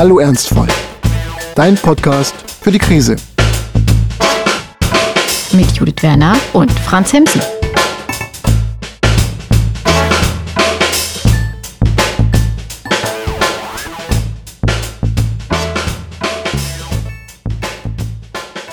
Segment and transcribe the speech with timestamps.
[0.00, 0.66] Hallo Ernstfall,
[1.54, 3.16] dein Podcast für die Krise.
[5.52, 7.42] Mit Judith Werner und Franz Hemsen.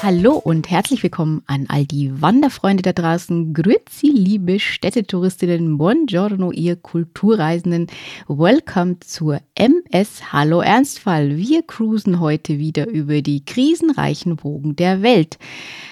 [0.08, 3.54] Hallo und herzlich willkommen an all die Wanderfreunde da draußen.
[3.54, 5.78] Grüezi, liebe Städtetouristinnen.
[5.78, 7.88] Buongiorno, ihr Kulturreisenden.
[8.30, 11.36] Welcome zur MS Hallo Ernstfall.
[11.36, 15.38] Wir cruisen heute wieder über die krisenreichen Wogen der Welt.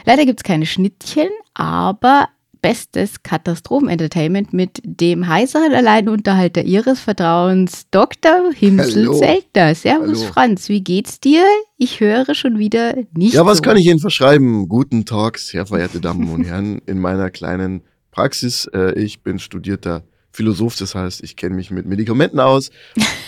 [0.05, 2.30] Leider gibt es keine Schnittchen, aber
[2.65, 8.51] bestes Katastrophenentertainment mit dem heißeren Alleinunterhalter Ihres Vertrauens, Dr.
[8.55, 9.75] Himsel-Zeltner.
[9.75, 10.31] Servus Hallo.
[10.33, 11.43] Franz, wie geht's dir?
[11.77, 13.35] Ich höre schon wieder nicht.
[13.35, 13.61] Ja, was so.
[13.61, 14.67] kann ich Ihnen verschreiben?
[14.67, 18.66] Guten Tag, sehr verehrte Damen und Herren, in meiner kleinen Praxis.
[18.73, 22.71] Äh, ich bin studierter Philosoph, das heißt, ich kenne mich mit Medikamenten aus.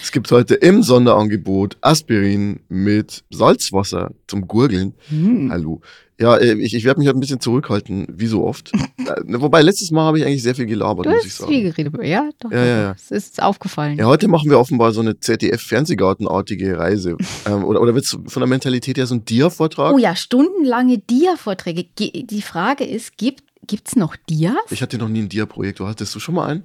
[0.01, 4.95] Es gibt heute im Sonderangebot Aspirin mit Salzwasser zum Gurgeln.
[5.09, 5.51] Hm.
[5.51, 5.81] Hallo.
[6.19, 8.71] Ja, äh, ich, ich werde mich halt ein bisschen zurückhalten, wie so oft.
[9.07, 11.49] Äh, wobei, letztes Mal habe ich eigentlich sehr viel gelabert, du muss ich sagen.
[11.49, 12.51] viel geredet, ja, doch.
[12.51, 12.91] Ja, ja, ja.
[12.91, 13.97] Es ist aufgefallen.
[13.97, 17.15] Ja, heute machen wir offenbar so eine ZDF-Fernsehgartenartige Reise.
[17.45, 19.93] ähm, oder oder wird es von der Mentalität her so ein Dia-Vortrag?
[19.93, 21.85] Oh ja, stundenlange Dia-Vorträge.
[21.85, 23.43] Die Frage ist, gibt
[23.87, 24.55] es noch Dias?
[24.71, 25.87] Ich hatte noch nie ein Dia-Projektor.
[25.87, 26.63] Hattest du schon mal einen?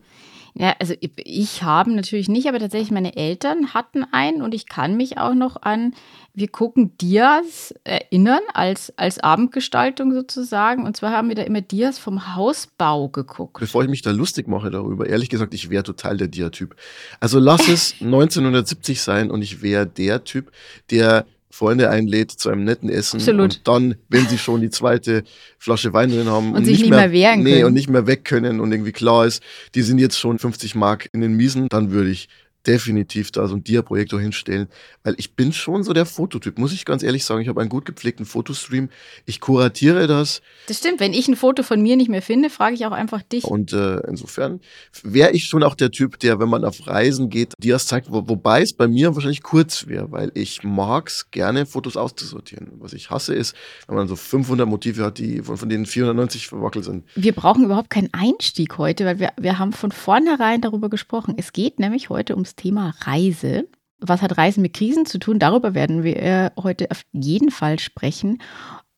[0.54, 4.68] Ja, also ich, ich habe natürlich nicht, aber tatsächlich meine Eltern hatten einen und ich
[4.68, 5.94] kann mich auch noch an
[6.34, 10.84] Wir gucken Dias erinnern als, als Abendgestaltung sozusagen.
[10.84, 13.60] Und zwar haben wir da immer Dias vom Hausbau geguckt.
[13.60, 16.76] Bevor ich mich da lustig mache darüber, ehrlich gesagt, ich wäre total der Dia-Typ.
[17.18, 20.52] Also lass es 1970 sein und ich wäre der Typ,
[20.90, 23.42] der Freunde einlädt zu einem netten Essen Absolut.
[23.42, 25.22] und dann, wenn sie schon die zweite
[25.58, 27.64] Flasche Wein drin haben und, und sich nicht mehr, mehr wehren nee, können.
[27.66, 29.42] und nicht mehr weg können und irgendwie klar ist,
[29.74, 32.28] die sind jetzt schon 50 Mark in den Miesen, dann würde ich
[32.66, 34.68] definitiv da so ein Dia-Projektor hinstellen,
[35.02, 37.40] weil ich bin schon so der Fototyp, muss ich ganz ehrlich sagen.
[37.40, 38.88] Ich habe einen gut gepflegten Fotostream.
[39.26, 40.42] Ich kuratiere das.
[40.68, 41.00] Das stimmt.
[41.00, 43.44] Wenn ich ein Foto von mir nicht mehr finde, frage ich auch einfach dich.
[43.44, 44.60] Und äh, insofern
[45.02, 48.28] wäre ich schon auch der Typ, der, wenn man auf Reisen geht, Dias zeigt, wo,
[48.28, 52.72] wobei es bei mir wahrscheinlich kurz wäre, weil ich mag es gerne, Fotos auszusortieren.
[52.78, 53.56] Was ich hasse ist,
[53.88, 57.04] wenn man so 500 Motive hat, die von, von denen 490 verwackelt sind.
[57.16, 61.34] Wir brauchen überhaupt keinen Einstieg heute, weil wir, wir haben von vornherein darüber gesprochen.
[61.36, 63.68] Es geht nämlich heute ums Thema Reise.
[63.98, 65.38] Was hat Reisen mit Krisen zu tun?
[65.38, 68.38] Darüber werden wir heute auf jeden Fall sprechen.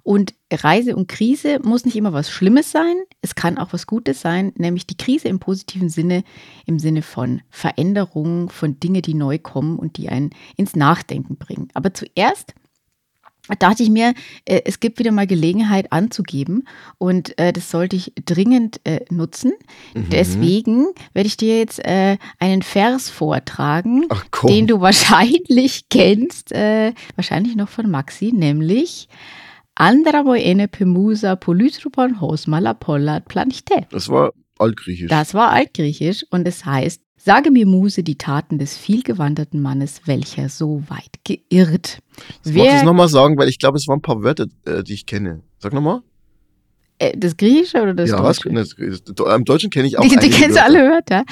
[0.04, 4.20] Und Reise und Krise muss nicht immer was Schlimmes sein, es kann auch was Gutes
[4.20, 6.24] sein, nämlich die Krise im positiven Sinne,
[6.66, 11.68] im Sinne von Veränderungen, von Dingen, die neu kommen und die einen ins Nachdenken bringen.
[11.72, 12.54] Aber zuerst
[13.58, 14.14] dachte ich mir,
[14.46, 16.66] äh, es gibt wieder mal Gelegenheit anzugeben
[16.98, 19.52] und äh, das sollte ich dringend äh, nutzen.
[19.94, 20.08] Mhm.
[20.10, 27.68] Deswegen werde ich dir jetzt einen Vers vortragen, Ach, den du wahrscheinlich kennst, wahrscheinlich noch
[27.68, 29.08] von Maxi, nämlich
[29.74, 33.86] Andra ene pemusa polytropon hos malapollat planchte.
[33.90, 35.08] Das war altgriechisch.
[35.08, 40.50] Das war altgriechisch und es heißt, Sage mir, Muse, die Taten des vielgewanderten Mannes, welcher
[40.50, 42.00] so weit geirrt.
[42.44, 44.92] Ich mag das nochmal sagen, weil ich glaube, es waren ein paar Wörter, äh, die
[44.92, 45.40] ich kenne.
[45.58, 46.02] Sag nochmal.
[46.98, 48.50] Äh, das Griechische oder das ja, Deutsche?
[48.52, 51.24] Ja, im Deutschen kenne ich auch Die, die kennst du alle Wörter.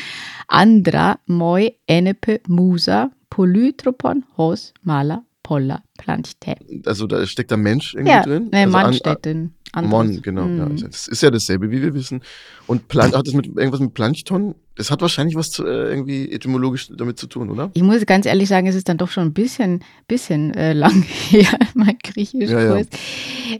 [0.48, 6.56] Andra, moi, enepe, musa, polytropon, hos, mala, polla, planchte.
[6.86, 8.48] Also da steckt der Mensch irgendwie ja, drin?
[8.50, 9.52] Nee, also Mann an, steckt drin.
[9.80, 10.44] Mon, genau.
[10.44, 10.58] Mhm.
[10.58, 12.22] Ja, also das ist ja dasselbe, wie wir wissen.
[12.66, 14.54] Und Plan hat das mit irgendwas mit Plankton?
[14.74, 17.70] Das hat wahrscheinlich was zu, äh, irgendwie etymologisch damit zu tun, oder?
[17.74, 21.02] Ich muss ganz ehrlich sagen, es ist dann doch schon ein bisschen, bisschen äh, lang
[21.02, 22.84] her, mein Griechisch ja, ja.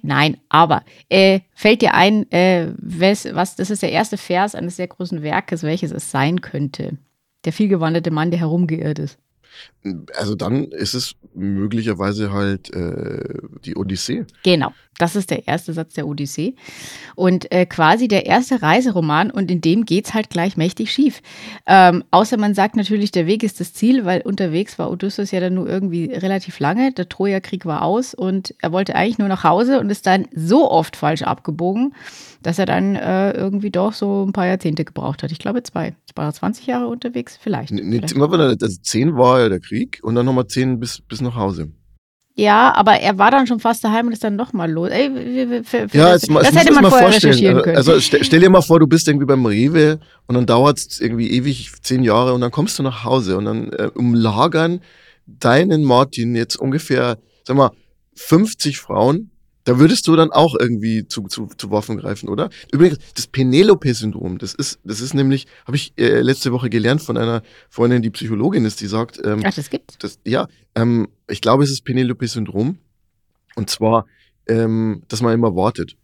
[0.02, 4.76] Nein, aber äh, fällt dir ein, äh, was, was, das ist der erste Vers eines
[4.76, 6.98] sehr großen Werkes, welches es sein könnte?
[7.44, 9.18] Der vielgewanderte Mann, der herumgeirrt ist.
[10.16, 14.24] Also dann ist es möglicherweise halt äh, die Odyssee.
[14.44, 16.54] Genau, das ist der erste Satz der Odyssee.
[17.16, 21.22] Und äh, quasi der erste Reiseroman und in dem geht es halt gleich mächtig schief.
[21.66, 25.40] Ähm, außer man sagt natürlich, der Weg ist das Ziel, weil unterwegs war Odysseus ja
[25.40, 26.92] dann nur irgendwie relativ lange.
[26.92, 30.70] Der Trojakrieg war aus und er wollte eigentlich nur nach Hause und ist dann so
[30.70, 31.94] oft falsch abgebogen,
[32.42, 35.32] dass er dann äh, irgendwie doch so ein paar Jahrzehnte gebraucht hat.
[35.32, 35.94] Ich glaube zwei.
[36.14, 37.38] War er 20 Jahre unterwegs?
[37.40, 37.72] Vielleicht.
[37.72, 38.62] Nee, vielleicht.
[38.62, 41.72] Also zehn war ja der Krieg und dann nochmal zehn bis, bis nach Hause.
[42.34, 44.88] Ja, aber er war dann schon fast daheim und ist dann nochmal los.
[44.88, 45.10] Ey,
[45.92, 47.76] ja, das, jetzt, das hätte man vorher recherchieren können.
[47.76, 51.00] Also stell, stell, dir mal vor, du bist irgendwie beim Rewe und dann dauert es
[51.00, 54.80] irgendwie ewig zehn Jahre und dann kommst du nach Hause und dann äh, umlagern
[55.26, 57.70] deinen Martin jetzt ungefähr, sag mal,
[58.14, 59.31] 50 Frauen
[59.64, 62.50] Da würdest du dann auch irgendwie zu, zu, zu Waffen greifen, oder?
[62.72, 67.16] Übrigens, das Penelope-Syndrom, das ist, das ist nämlich, habe ich äh, letzte Woche gelernt von
[67.16, 69.96] einer Freundin, die Psychologin ist, die sagt, ähm, Ach, das gibt's?
[69.98, 72.78] das, ja, ähm, ich glaube, es ist Penelope-Syndrom.
[73.54, 74.06] Und zwar,
[74.48, 75.96] ähm, dass man immer wartet.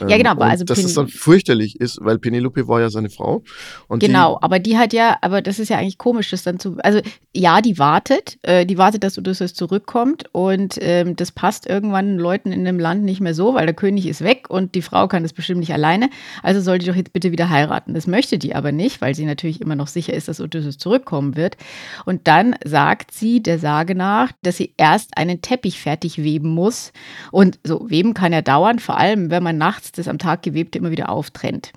[0.00, 2.90] Ähm, Ja, genau, aber also dass Pen- das dann fürchterlich ist, weil Penelope war ja
[2.90, 3.42] seine Frau.
[3.88, 7.00] Genau, aber die hat ja, aber das ist ja eigentlich komisch, das dann zu, also
[7.34, 12.52] ja, die wartet, äh, die wartet, dass Odysseus zurückkommt und ähm, das passt irgendwann Leuten
[12.52, 15.22] in dem Land nicht mehr so, weil der König ist weg und die Frau kann
[15.22, 16.10] das bestimmt nicht alleine,
[16.42, 17.94] also soll die doch jetzt bitte wieder heiraten.
[17.94, 21.36] Das möchte die aber nicht, weil sie natürlich immer noch sicher ist, dass Odysseus zurückkommen
[21.36, 21.56] wird.
[22.04, 26.92] Und dann sagt sie der Sage nach, dass sie erst einen Teppich fertig weben muss
[27.32, 30.78] und so weben kann ja dauern, vor allem wenn man nachts das am Tag gewebte
[30.78, 31.72] immer wieder auftrennt.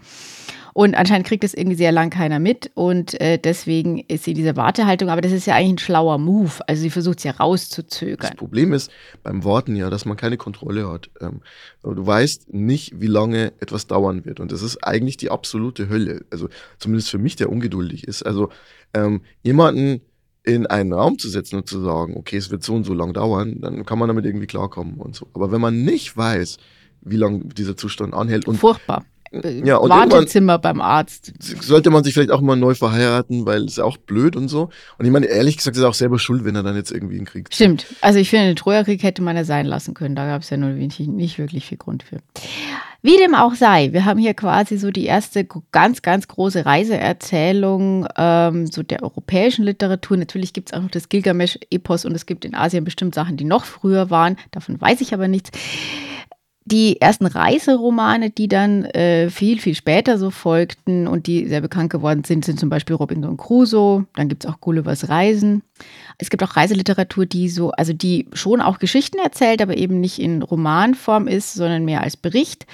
[0.74, 4.38] Und anscheinend kriegt das irgendwie sehr lang keiner mit und äh, deswegen ist sie in
[4.38, 5.10] dieser Wartehaltung.
[5.10, 6.52] Aber das ist ja eigentlich ein schlauer Move.
[6.68, 8.36] Also sie versucht es ja Das rauszuzögern.
[8.38, 8.92] Problem ist
[9.24, 11.10] beim Warten ja, dass man keine Kontrolle hat.
[11.22, 11.42] Ähm,
[11.84, 14.40] du weißt nicht, wie lange etwas dauern wird.
[14.40, 16.24] Und das ist eigentlich die absolute Hölle.
[16.30, 18.24] Also zumindest für mich, der ungeduldig ist.
[18.24, 18.50] Also
[18.94, 20.02] ähm, jemanden
[20.44, 23.14] in einen Raum zu setzen und zu sagen, okay, es wird so und so lang
[23.14, 25.28] dauern, dann kann man damit irgendwie klarkommen und so.
[25.34, 26.58] Aber wenn man nicht weiß,
[27.02, 29.06] wie lange dieser Zustand anhält und Furchtbar.
[29.32, 31.34] Ja, und Wartezimmer beim Arzt.
[31.62, 34.70] sollte man sich vielleicht auch mal neu verheiraten, weil es ist auch blöd und so.
[34.98, 37.18] Und ich meine, ehrlich gesagt, ist er auch selber schuld, wenn er dann jetzt irgendwie
[37.18, 37.56] einen Krieg zieht.
[37.56, 37.86] Stimmt.
[38.02, 40.16] Also ich finde, den Trojakrieg hätte man ja sein lassen können.
[40.16, 42.18] Da gab es ja nur wenig, nicht wirklich viel Grund für.
[43.02, 48.08] Wie dem auch sei, wir haben hier quasi so die erste ganz, ganz große Reiseerzählung
[48.18, 50.18] ähm, so der europäischen Literatur.
[50.18, 53.46] Natürlich gibt es auch noch das Gilgamesch-Epos und es gibt in Asien bestimmt Sachen, die
[53.46, 54.38] noch früher waren.
[54.52, 55.52] Davon weiß ich aber nichts.
[56.72, 61.90] Die ersten Reiseromane, die dann äh, viel, viel später so folgten und die sehr bekannt
[61.90, 64.06] geworden sind, sind zum Beispiel Robinson Crusoe.
[64.16, 65.64] Dann gibt es auch Gullivers Reisen.
[66.20, 70.20] Es gibt auch Reiseliteratur, die so, also die schon auch Geschichten erzählt, aber eben nicht
[70.20, 72.68] in Romanform ist, sondern mehr als Bericht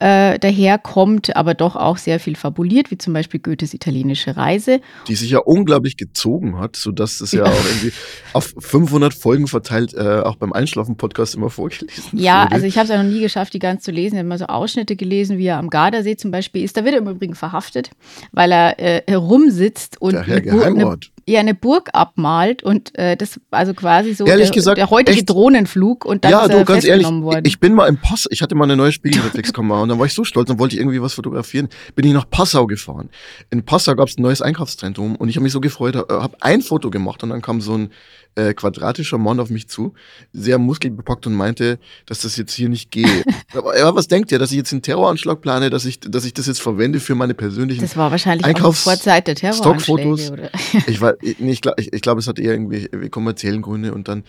[0.00, 4.80] äh, daherkommt, aber doch auch sehr viel fabuliert, wie zum Beispiel Goethes italienische Reise.
[5.08, 7.92] die sich ja unglaublich gezogen hat, sodass das ja auch irgendwie
[8.32, 12.52] auf 500 Folgen verteilt, äh, auch beim Einschlafen-Podcast immer vorgelesen Ja, wurde.
[12.54, 14.14] also ich habe es ja noch nie geschafft, die ganz zu lesen.
[14.16, 16.76] Ich habe mal so Ausschnitte gelesen, wie er am Gardasee zum Beispiel ist.
[16.76, 17.90] Da wird er im Übrigen verhaftet,
[18.32, 22.96] weil er äh, herumsitzt und Der Herr eine, Bur- eine, Ja, eine Burg abmalt und
[22.98, 25.30] äh, das also quasi so Ehrlich der, gesagt, der heutige echt?
[25.30, 27.44] Drohnenflug und dann ja, ist er du, ganz ehrlich, worden.
[27.44, 30.14] ich bin mal im Pass, ich hatte mal eine neue Spiegelreflexkamera und dann war ich
[30.14, 31.68] so stolz und wollte ich irgendwie was fotografieren.
[31.94, 33.10] Bin ich nach Passau gefahren.
[33.50, 36.62] In Passau gab es ein neues Einkaufszentrum und ich habe mich so gefreut, habe ein
[36.62, 37.90] Foto gemacht und dann kam so ein
[38.34, 39.94] äh, quadratischer Mann auf mich zu,
[40.32, 43.24] sehr muskelbepackt und meinte, dass das jetzt hier nicht geht.
[43.54, 46.34] Aber ja, was denkt ihr, dass ich jetzt einen Terroranschlag plane, dass ich, dass ich
[46.34, 49.84] das jetzt verwende für meine persönlichen das war wahrscheinlich Einkaufs- auch vor Zeit der Stockfotos.
[50.26, 50.32] Terroranschläge.
[50.32, 50.50] Oder?
[50.86, 53.62] ich war, ich, nee, ich glaube, ich, ich glaub, es hat eher irgendwie irgendwie kommerziellen
[53.62, 54.24] Gründe und dann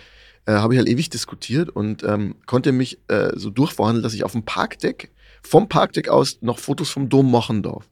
[0.45, 4.23] äh, habe ich halt ewig diskutiert und ähm, konnte mich äh, so durchverhandeln, dass ich
[4.23, 5.11] auf dem Parkdeck,
[5.41, 7.87] vom Parkdeck aus noch Fotos vom Dom machen darf.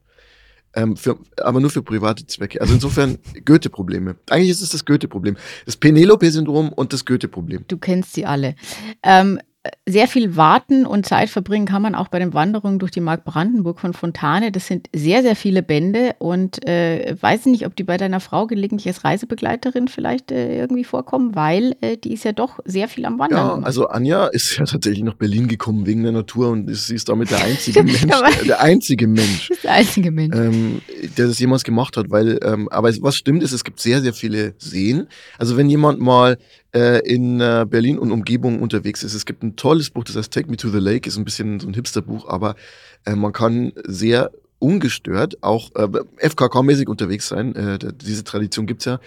[0.74, 2.60] Ähm, für, aber nur für private Zwecke.
[2.60, 4.16] Also insofern Goethe-Probleme.
[4.30, 5.36] Eigentlich ist es das Goethe-Problem.
[5.66, 7.64] Das Penelope-Syndrom und das Goethe-Problem.
[7.68, 8.54] Du kennst sie alle.
[9.02, 9.38] Ähm,
[9.88, 13.24] sehr viel warten und Zeit verbringen kann man auch bei den Wanderungen durch die Mark
[13.24, 14.50] Brandenburg von Fontane.
[14.50, 18.48] Das sind sehr, sehr viele Bände und äh, weiß nicht, ob die bei deiner Frau
[18.48, 23.04] gelegentlich als Reisebegleiterin vielleicht äh, irgendwie vorkommen, weil äh, die ist ja doch sehr viel
[23.06, 23.60] am Wandern.
[23.60, 26.96] Ja, also Anja ist ja tatsächlich nach Berlin gekommen wegen der Natur und ist, sie
[26.96, 28.00] ist damit der einzige Mensch,
[28.46, 30.34] der, einzige Mensch, der einzige Mensch.
[30.36, 30.80] ähm,
[31.16, 34.00] der das jemals gemacht hat, weil, ähm, aber es- was stimmt ist, es gibt sehr,
[34.00, 35.06] sehr viele Seen.
[35.38, 36.36] Also wenn jemand mal
[36.74, 40.32] äh, in äh, Berlin und Umgebung unterwegs ist, es gibt ein tolles Buch, das heißt
[40.32, 42.56] Take Me to the Lake, ist ein bisschen so ein Hipsterbuch, aber
[43.04, 44.30] äh, man kann sehr
[44.62, 45.88] ungestört auch äh,
[46.26, 47.54] FKK-mäßig unterwegs sein.
[47.54, 49.00] Äh, diese Tradition gibt's ja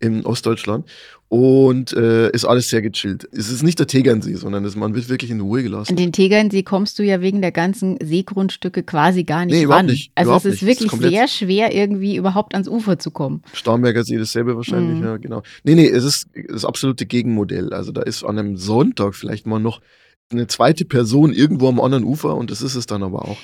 [0.00, 0.86] in Ostdeutschland.
[1.28, 3.26] Und äh, ist alles sehr gechillt.
[3.32, 5.92] Es ist nicht der Tegernsee, sondern es, man wird wirklich in Ruhe gelassen.
[5.92, 9.78] An den Tegernsee kommst du ja wegen der ganzen Seegrundstücke quasi gar nicht Nee, überhaupt
[9.84, 9.86] ran.
[9.86, 10.62] nicht, Also überhaupt es ist nicht.
[10.62, 13.42] Das ist wirklich komplett- sehr schwer, irgendwie überhaupt ans Ufer zu kommen.
[13.54, 15.04] Starnberger See dasselbe wahrscheinlich, Mhm.
[15.04, 15.42] ja, genau.
[15.64, 17.72] Nee, nee, es ist das absolute Gegenmodell.
[17.72, 19.80] Also da ist an einem Sonntag vielleicht mal noch
[20.30, 23.38] eine zweite Person irgendwo am anderen Ufer und das ist es dann aber auch.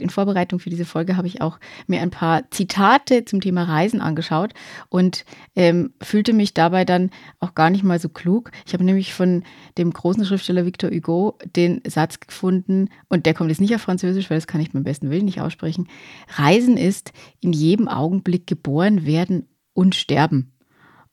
[0.00, 4.00] In Vorbereitung für diese Folge habe ich auch mir ein paar Zitate zum Thema Reisen
[4.00, 4.52] angeschaut
[4.88, 5.24] und
[5.56, 8.50] ähm, fühlte mich dabei dann auch gar nicht mal so klug.
[8.66, 9.44] Ich habe nämlich von
[9.78, 14.30] dem großen Schriftsteller Victor Hugo den Satz gefunden, und der kommt jetzt nicht auf Französisch,
[14.30, 15.88] weil das kann ich beim besten Willen nicht aussprechen.
[16.36, 20.52] Reisen ist in jedem Augenblick geboren werden und sterben.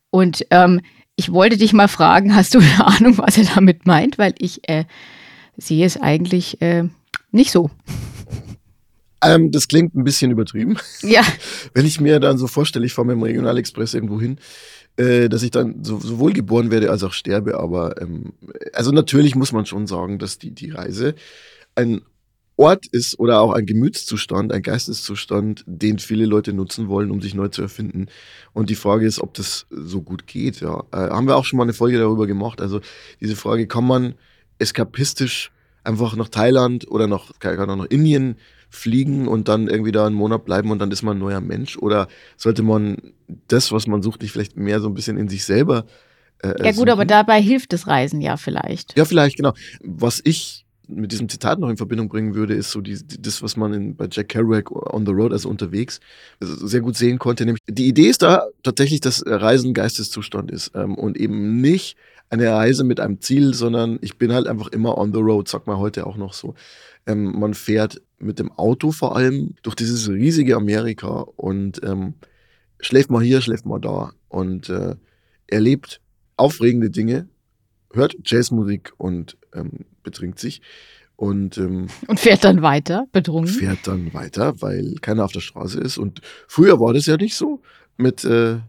[0.10, 0.82] Und ähm,
[1.15, 4.17] ich wollte dich mal fragen, hast du eine Ahnung, was er damit meint?
[4.17, 4.86] Weil ich äh,
[5.58, 6.84] sehe es eigentlich äh,
[7.32, 7.70] nicht so.
[9.24, 10.78] Ähm, das klingt ein bisschen übertrieben.
[11.02, 11.22] Ja.
[11.74, 14.38] Wenn ich mir dann so vorstelle, ich fahre mit dem Regionalexpress irgendwo hin,
[14.98, 17.60] äh, dass ich dann so, sowohl geboren werde als auch sterbe.
[17.60, 18.34] Aber ähm,
[18.74, 21.16] also natürlich muss man schon sagen, dass die, die Reise
[21.76, 22.02] ein
[22.58, 27.36] Ort ist oder auch ein Gemütszustand, ein Geisteszustand, den viele Leute nutzen wollen, um sich
[27.36, 28.08] neu zu erfinden.
[28.54, 30.60] Und die Frage ist, ob das so gut geht.
[30.62, 30.84] Ja.
[30.92, 32.60] Äh, haben wir auch schon mal eine Folge darüber gemacht.
[32.60, 32.82] Also
[33.22, 34.16] diese Frage, kann man
[34.58, 35.52] eskapistisch
[35.84, 38.38] einfach nach Thailand oder nach, kann auch nach Indien
[38.70, 41.78] fliegen und dann irgendwie da einen Monat bleiben und dann ist man ein neuer Mensch?
[41.78, 42.98] Oder sollte man
[43.48, 45.86] das, was man sucht, nicht vielleicht mehr so ein bisschen in sich selber
[46.42, 46.90] äh, Ja gut, suchen?
[46.90, 48.98] aber dabei hilft das Reisen ja vielleicht.
[48.98, 49.54] Ja, vielleicht, genau.
[49.82, 53.58] Was ich mit diesem Zitat noch in Verbindung bringen würde, ist so die, das, was
[53.58, 56.00] man in, bei Jack Kerouac on the road, also unterwegs,
[56.40, 57.46] sehr gut sehen konnte.
[57.46, 61.98] Nämlich die Idee ist da tatsächlich, dass Reisen Geisteszustand ist ähm, und eben nicht
[62.30, 65.68] eine Reise mit einem Ziel, sondern ich bin halt einfach immer on the road, sagt
[65.68, 66.56] man heute auch noch so.
[67.06, 72.16] Ähm, man fährt mit dem Auto vor allem durch dieses riesige Amerika und ähm,
[72.80, 74.96] schläft mal hier, schläft mal da und äh,
[75.48, 76.02] erlebt
[76.36, 77.28] aufregende Dinge,
[77.94, 80.62] hört Jazzmusik und ähm, betrinkt sich.
[81.16, 83.52] Und, ähm, und fährt dann weiter, betrunken?
[83.52, 85.98] Fährt dann weiter, weil keiner auf der Straße ist.
[85.98, 87.62] Und früher war das ja nicht so
[87.98, 88.60] mit äh,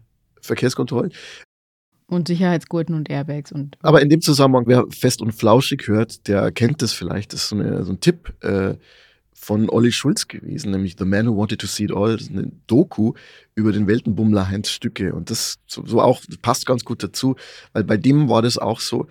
[0.41, 1.13] Verkehrskontrollen.
[2.09, 3.77] Und Sicherheitsgurten und Airbags und.
[3.81, 7.33] Aber in dem Zusammenhang, wer fest und flauschig hört, der kennt das vielleicht.
[7.33, 8.75] Das ist so, eine, so ein Tipp äh,
[9.33, 12.13] von Olli Schulz gewesen, nämlich The Man Who Wanted to See It All.
[12.13, 13.13] Das ist eine Doku
[13.53, 15.13] über den Weltenbummler Heinz Stücke.
[15.13, 17.35] Und das so, so auch passt ganz gut dazu,
[17.73, 19.07] weil bei dem war das auch so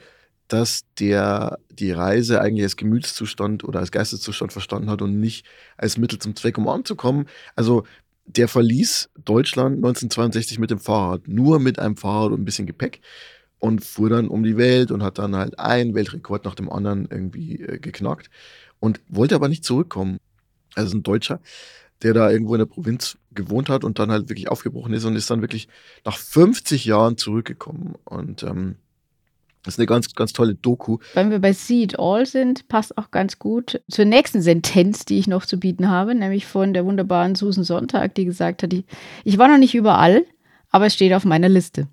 [0.49, 5.99] dass der die Reise eigentlich als Gemütszustand oder als Geisteszustand verstanden hat und nicht als
[5.99, 7.27] Mittel zum Zweck, um anzukommen.
[7.55, 7.85] Also
[8.29, 13.01] der verließ Deutschland 1962 mit dem Fahrrad, nur mit einem Fahrrad und ein bisschen Gepäck
[13.59, 17.09] und fuhr dann um die Welt und hat dann halt einen Weltrekord nach dem anderen
[17.11, 18.31] irgendwie äh, geknackt
[18.81, 20.19] und wollte aber nicht zurückkommen.
[20.75, 21.41] Also ein Deutscher,
[22.03, 25.17] der da irgendwo in der Provinz gewohnt hat und dann halt wirklich aufgebrochen ist und
[25.17, 25.69] ist dann wirklich
[26.05, 28.77] nach 50 Jahren zurückgekommen und ähm,
[29.69, 30.97] das ist eine ganz, ganz tolle Doku.
[31.13, 35.19] Wenn wir bei See It All sind, passt auch ganz gut zur nächsten Sentenz, die
[35.19, 38.73] ich noch zu bieten habe, nämlich von der wunderbaren Susan Sonntag, die gesagt hat,
[39.25, 40.25] ich war noch nicht überall,
[40.71, 41.87] aber es steht auf meiner Liste.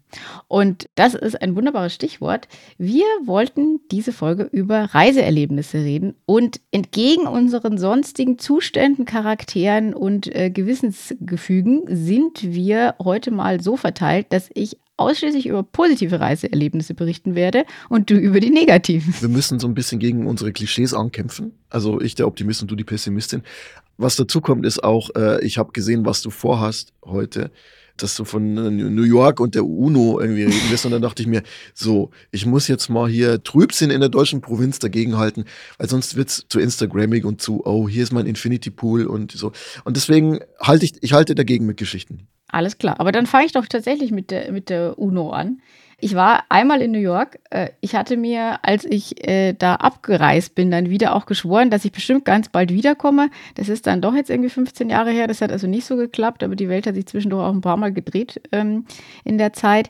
[0.47, 2.47] Und das ist ein wunderbares Stichwort.
[2.77, 10.49] Wir wollten diese Folge über Reiseerlebnisse reden und entgegen unseren sonstigen Zuständen, Charakteren und äh,
[10.49, 17.65] Gewissensgefügen sind wir heute mal so verteilt, dass ich ausschließlich über positive Reiseerlebnisse berichten werde
[17.89, 19.13] und du über die negativen.
[19.19, 21.53] Wir müssen so ein bisschen gegen unsere Klischees ankämpfen.
[21.69, 23.43] Also ich der Optimist und du die Pessimistin.
[23.97, 27.51] Was dazu kommt, ist auch, äh, ich habe gesehen, was du vorhast heute
[27.97, 30.85] dass du von äh, New York und der UNO irgendwie reden wirst.
[30.85, 34.41] Und dann dachte ich mir, so, ich muss jetzt mal hier Trübsinn in der deutschen
[34.41, 35.45] Provinz dagegenhalten,
[35.77, 39.31] weil sonst wird es zu Instagrammig und zu, oh, hier ist mein Infinity Pool und
[39.31, 39.51] so.
[39.83, 42.27] Und deswegen halte ich, ich halte dagegen mit Geschichten.
[42.47, 42.99] Alles klar.
[42.99, 45.61] Aber dann fange ich doch tatsächlich mit der, mit der UNO an.
[45.97, 47.39] Ich war einmal in New York.
[47.49, 51.85] Äh, ich hatte mir, als ich äh, da abgereist bin, dann wieder auch geschworen, dass
[51.85, 53.29] ich bestimmt ganz bald wiederkomme.
[53.55, 55.27] Das ist dann doch jetzt irgendwie 15 Jahre her.
[55.27, 57.77] Das hat also nicht so geklappt, aber die Welt hat sich zwischendurch auch ein paar
[57.77, 58.85] Mal gedreht ähm,
[59.23, 59.89] in der Zeit.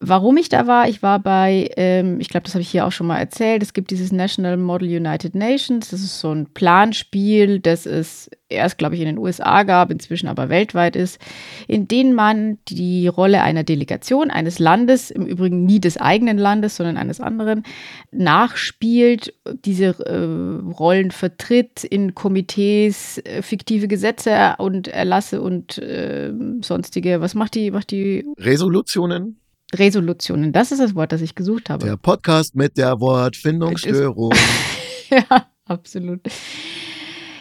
[0.00, 2.92] Warum ich da war, ich war bei, ähm, ich glaube, das habe ich hier auch
[2.92, 7.58] schon mal erzählt, es gibt dieses National Model United Nations, das ist so ein Planspiel,
[7.58, 11.20] das es erst, glaube ich, in den USA gab, inzwischen aber weltweit ist,
[11.66, 16.76] in dem man die Rolle einer Delegation eines Landes, im Übrigen nie des eigenen Landes,
[16.76, 17.64] sondern eines anderen,
[18.12, 27.20] nachspielt, diese äh, Rollen vertritt in Komitees, äh, fiktive Gesetze und Erlasse und äh, sonstige,
[27.20, 28.24] was macht die, macht die?
[28.38, 29.40] Resolutionen?
[29.74, 31.86] Resolutionen, das ist das Wort, das ich gesucht habe.
[31.86, 34.32] Der Podcast mit der Wortfindungsstörung.
[35.10, 36.20] ja, absolut.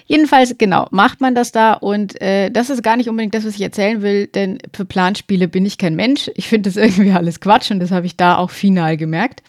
[0.06, 3.56] Jedenfalls, genau, macht man das da und äh, das ist gar nicht unbedingt das, was
[3.56, 6.32] ich erzählen will, denn für Planspiele bin ich kein Mensch.
[6.36, 9.44] Ich finde das irgendwie alles Quatsch und das habe ich da auch final gemerkt.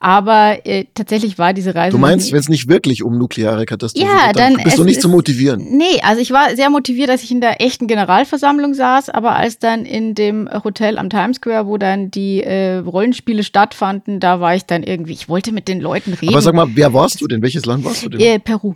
[0.00, 1.96] Aber äh, tatsächlich war diese Reise.
[1.96, 4.84] Du meinst, wenn es nicht wirklich um nukleare Katastrophen ja, geht, dann, dann bist du
[4.84, 5.76] nicht zu motivieren?
[5.76, 9.58] Nee, also ich war sehr motiviert, dass ich in der echten Generalversammlung saß, aber als
[9.58, 14.54] dann in dem Hotel am Times Square, wo dann die äh, Rollenspiele stattfanden, da war
[14.54, 16.32] ich dann irgendwie, ich wollte mit den Leuten reden.
[16.32, 17.42] Aber sag mal, wer warst du denn?
[17.42, 18.20] Welches Land warst du denn?
[18.20, 18.74] Äh, Peru.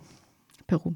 [0.66, 0.92] Peru.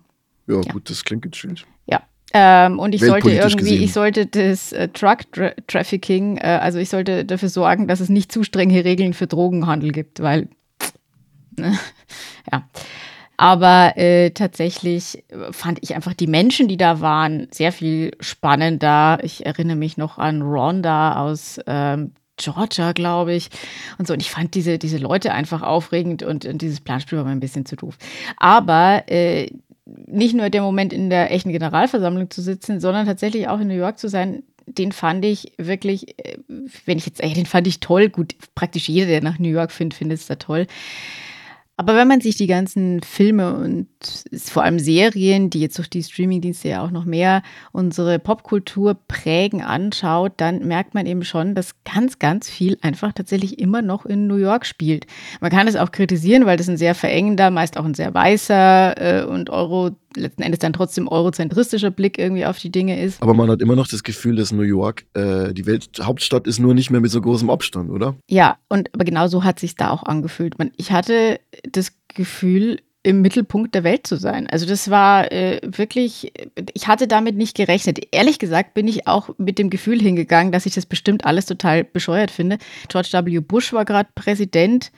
[0.46, 1.46] Ja, ja, gut, das klingt jetzt
[1.86, 2.02] Ja,
[2.32, 3.82] ähm, und ich sollte irgendwie, gesehen.
[3.82, 8.08] ich sollte das äh, Truck -Tra Trafficking, äh, also ich sollte dafür sorgen, dass es
[8.08, 10.48] nicht zu strenge Regeln für Drogenhandel gibt, weil,
[11.58, 11.78] ne,
[12.52, 12.68] ja.
[13.38, 19.18] Aber äh, tatsächlich fand ich einfach die Menschen, die da waren, sehr viel spannender.
[19.22, 23.48] Ich erinnere mich noch an Rhonda aus ähm, Georgia, glaube ich.
[23.98, 24.14] Und so.
[24.14, 27.40] Und ich fand diese, diese Leute einfach aufregend und, und dieses Planspiel war mir ein
[27.40, 27.96] bisschen zu doof.
[28.36, 29.50] Aber äh,
[30.06, 33.74] nicht nur der Moment in der echten Generalversammlung zu sitzen, sondern tatsächlich auch in New
[33.74, 36.38] York zu sein, den fand ich wirklich, äh,
[36.86, 38.08] wenn ich jetzt, den fand ich toll.
[38.08, 40.66] Gut, praktisch jeder, der nach New York findet, findet es da toll.
[41.82, 43.88] Aber wenn man sich die ganzen Filme und
[44.36, 49.62] vor allem Serien, die jetzt durch die Streamingdienste ja auch noch mehr unsere Popkultur prägen,
[49.62, 54.28] anschaut, dann merkt man eben schon, dass ganz, ganz viel einfach tatsächlich immer noch in
[54.28, 55.08] New York spielt.
[55.40, 59.22] Man kann es auch kritisieren, weil das ein sehr verengender, meist auch ein sehr weißer
[59.22, 63.22] äh, und Euro letzten Endes dann trotzdem eurozentristischer Blick irgendwie auf die Dinge ist.
[63.22, 66.74] Aber man hat immer noch das Gefühl, dass New York äh, die Welthauptstadt ist, nur
[66.74, 68.14] nicht mehr mit so großem Abstand, oder?
[68.28, 70.58] Ja, und aber genau so hat sich da auch angefühlt.
[70.58, 71.40] Man, ich hatte
[71.70, 74.46] das Gefühl, im Mittelpunkt der Welt zu sein.
[74.48, 76.32] Also das war äh, wirklich,
[76.72, 77.98] ich hatte damit nicht gerechnet.
[78.12, 81.82] Ehrlich gesagt bin ich auch mit dem Gefühl hingegangen, dass ich das bestimmt alles total
[81.82, 82.58] bescheuert finde.
[82.88, 83.40] George W.
[83.40, 84.92] Bush war gerade Präsident.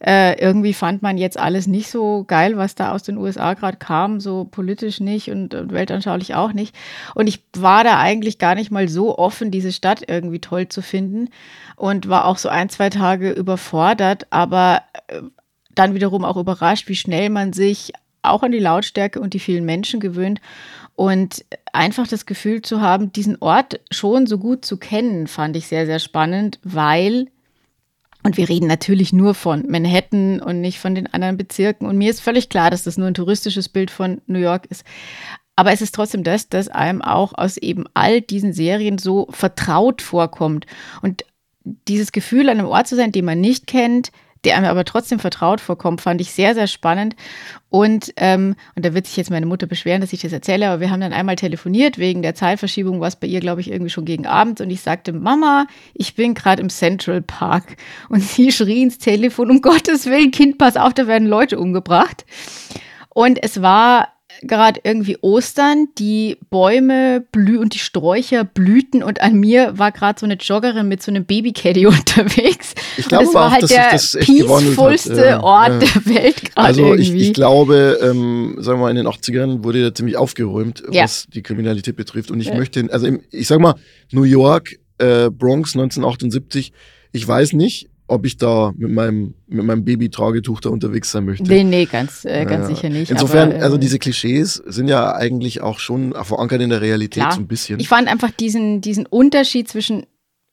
[0.00, 3.78] Äh, irgendwie fand man jetzt alles nicht so geil, was da aus den USA gerade
[3.78, 6.74] kam, so politisch nicht und, und, weltanschaulich auch nicht.
[7.14, 10.82] Und ich war da eigentlich gar nicht mal so offen, diese Stadt irgendwie toll zu
[10.82, 11.28] finden
[11.76, 15.22] und war auch so ein, zwei Tage überfordert, aber äh,
[15.74, 19.64] dann wiederum auch überrascht, wie schnell man sich auch an die Lautstärke und die vielen
[19.64, 20.40] Menschen gewöhnt.
[20.94, 25.66] Und einfach das Gefühl zu haben, diesen Ort schon so gut zu kennen, fand ich
[25.66, 27.26] sehr, sehr spannend, weil
[28.26, 31.86] und wir reden natürlich nur von Manhattan und nicht von den anderen Bezirken.
[31.86, 34.82] Und mir ist völlig klar, dass das nur ein touristisches Bild von New York ist.
[35.54, 40.02] Aber es ist trotzdem das, dass einem auch aus eben all diesen Serien so vertraut
[40.02, 40.66] vorkommt.
[41.02, 41.24] Und
[41.62, 44.10] dieses Gefühl, an einem Ort zu sein, den man nicht kennt,
[44.46, 47.16] der mir aber trotzdem vertraut vorkommt, fand ich sehr, sehr spannend.
[47.68, 50.80] Und, ähm, und da wird sich jetzt meine Mutter beschweren, dass ich das erzähle, aber
[50.80, 54.04] wir haben dann einmal telefoniert wegen der Zeitverschiebung, was bei ihr, glaube ich, irgendwie schon
[54.04, 54.60] gegen Abend.
[54.60, 57.76] Und ich sagte, Mama, ich bin gerade im Central Park.
[58.08, 62.24] Und sie schrie ins Telefon, um Gottes Willen, Kind, pass auf, da werden Leute umgebracht.
[63.08, 69.34] Und es war gerade irgendwie Ostern, die Bäume blühen und die Sträucher blühten und an
[69.34, 72.74] mir war gerade so eine Joggerin mit so einem Babycaddy unterwegs.
[72.96, 75.78] Ich glaube war auch, halt dass der das peacefulste ja, Ort ja.
[75.78, 79.82] der Welt gerade Also ich, ich glaube, ähm, sagen wir mal, in den 80ern wurde
[79.82, 81.04] da ziemlich aufgeräumt, Ja.
[81.04, 82.30] was die Kriminalität betrifft.
[82.30, 83.74] Und ich möchte, also im, ich sag mal,
[84.12, 86.72] New York, äh, Bronx 1978,
[87.12, 91.44] ich weiß nicht, ob ich da mit meinem, mit meinem Baby-Tragetuch da unterwegs sein möchte.
[91.44, 92.74] nee, nee, ganz, äh, ganz Ja.
[92.74, 93.10] sicher nicht.
[93.10, 97.22] Insofern, aber, äh, also diese Klischees sind ja eigentlich auch schon verankert in der Realität
[97.22, 97.32] Klar.
[97.32, 97.80] so ein bisschen.
[97.80, 100.06] Ich fand einfach diesen, diesen Unterschied zwischen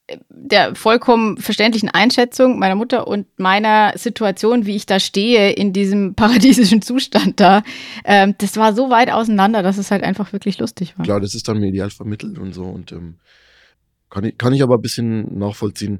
[0.07, 5.73] äh, der vollkommen verständlichen Einschätzung meiner Mutter und meiner Situation, wie ich da stehe in
[5.73, 7.61] diesem paradiesischen Zustand da,
[8.03, 11.05] ähm, das war so weit auseinander, dass es halt einfach wirklich lustig war.
[11.05, 12.63] Klar, das ist dann medial vermittelt und so.
[12.63, 13.15] Und ähm,
[14.09, 15.99] kann, ich, kann ich aber ein bisschen nachvollziehen,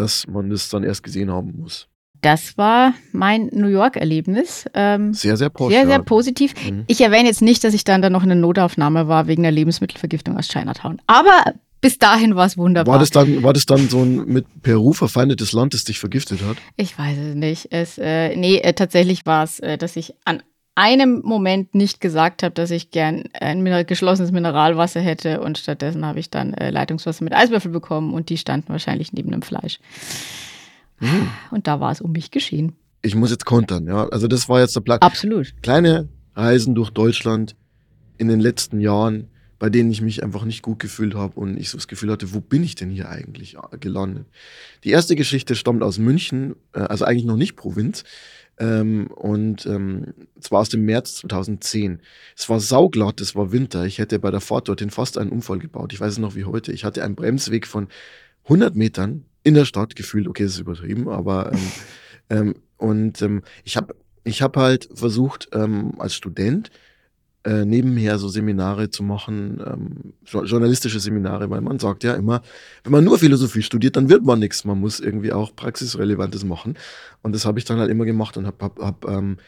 [0.00, 1.86] dass man das dann erst gesehen haben muss.
[2.22, 4.66] Das war mein New York-Erlebnis.
[4.74, 5.72] Ähm, Sehr, sehr posch.
[5.72, 6.52] sehr, sehr positiv.
[6.68, 6.84] Mhm.
[6.86, 9.50] Ich erwähne jetzt nicht, dass ich dann da noch in einer Notaufnahme war wegen einer
[9.52, 11.00] Lebensmittelvergiftung aus Chinatown.
[11.06, 12.92] Aber bis dahin war es wunderbar.
[12.94, 16.42] War das, dann, war das dann so ein mit Peru verfeindetes Land, das dich vergiftet
[16.42, 16.58] hat?
[16.76, 17.68] Ich weiß es nicht.
[17.70, 20.42] Es, äh, nee, äh, tatsächlich war es, äh, dass ich an
[20.80, 26.06] einem Moment nicht gesagt habe, dass ich gern ein Mineral geschlossenes Mineralwasser hätte und stattdessen
[26.06, 29.78] habe ich dann äh, Leitungswasser mit Eiswürfel bekommen und die standen wahrscheinlich neben dem Fleisch.
[30.98, 31.28] Mhm.
[31.50, 32.72] Und da war es um mich geschehen.
[33.02, 34.08] Ich muss jetzt kontern, ja.
[34.08, 34.98] Also das war jetzt der Plan.
[35.00, 35.52] Absolut.
[35.62, 37.56] Kleine Reisen durch Deutschland
[38.16, 41.68] in den letzten Jahren, bei denen ich mich einfach nicht gut gefühlt habe und ich
[41.68, 44.24] so das Gefühl hatte, wo bin ich denn hier eigentlich äh, gelandet?
[44.84, 48.04] Die erste Geschichte stammt aus München, äh, also eigentlich noch nicht Provinz.
[48.60, 52.00] Ähm, und ähm, zwar aus dem März 2010.
[52.36, 53.86] Es war sauglatt, es war Winter.
[53.86, 55.94] Ich hätte bei der Fahrt dorthin fast einen Unfall gebaut.
[55.94, 56.70] Ich weiß es noch wie heute.
[56.70, 57.88] Ich hatte einen Bremsweg von
[58.44, 60.28] 100 Metern in der Stadt gefühlt.
[60.28, 61.72] Okay, das ist übertrieben, aber ähm,
[62.30, 63.94] ähm, und ähm, ich habe
[64.24, 66.70] ich hab halt versucht, ähm, als Student
[67.44, 72.42] äh, nebenher so Seminare zu machen, ähm, jo- journalistische Seminare, weil man sagt ja immer,
[72.84, 74.64] wenn man nur Philosophie studiert, dann wird man nichts.
[74.64, 76.74] Man muss irgendwie auch Praxisrelevantes machen.
[77.22, 79.38] Und das habe ich dann halt immer gemacht und habe hab, hab, ähm,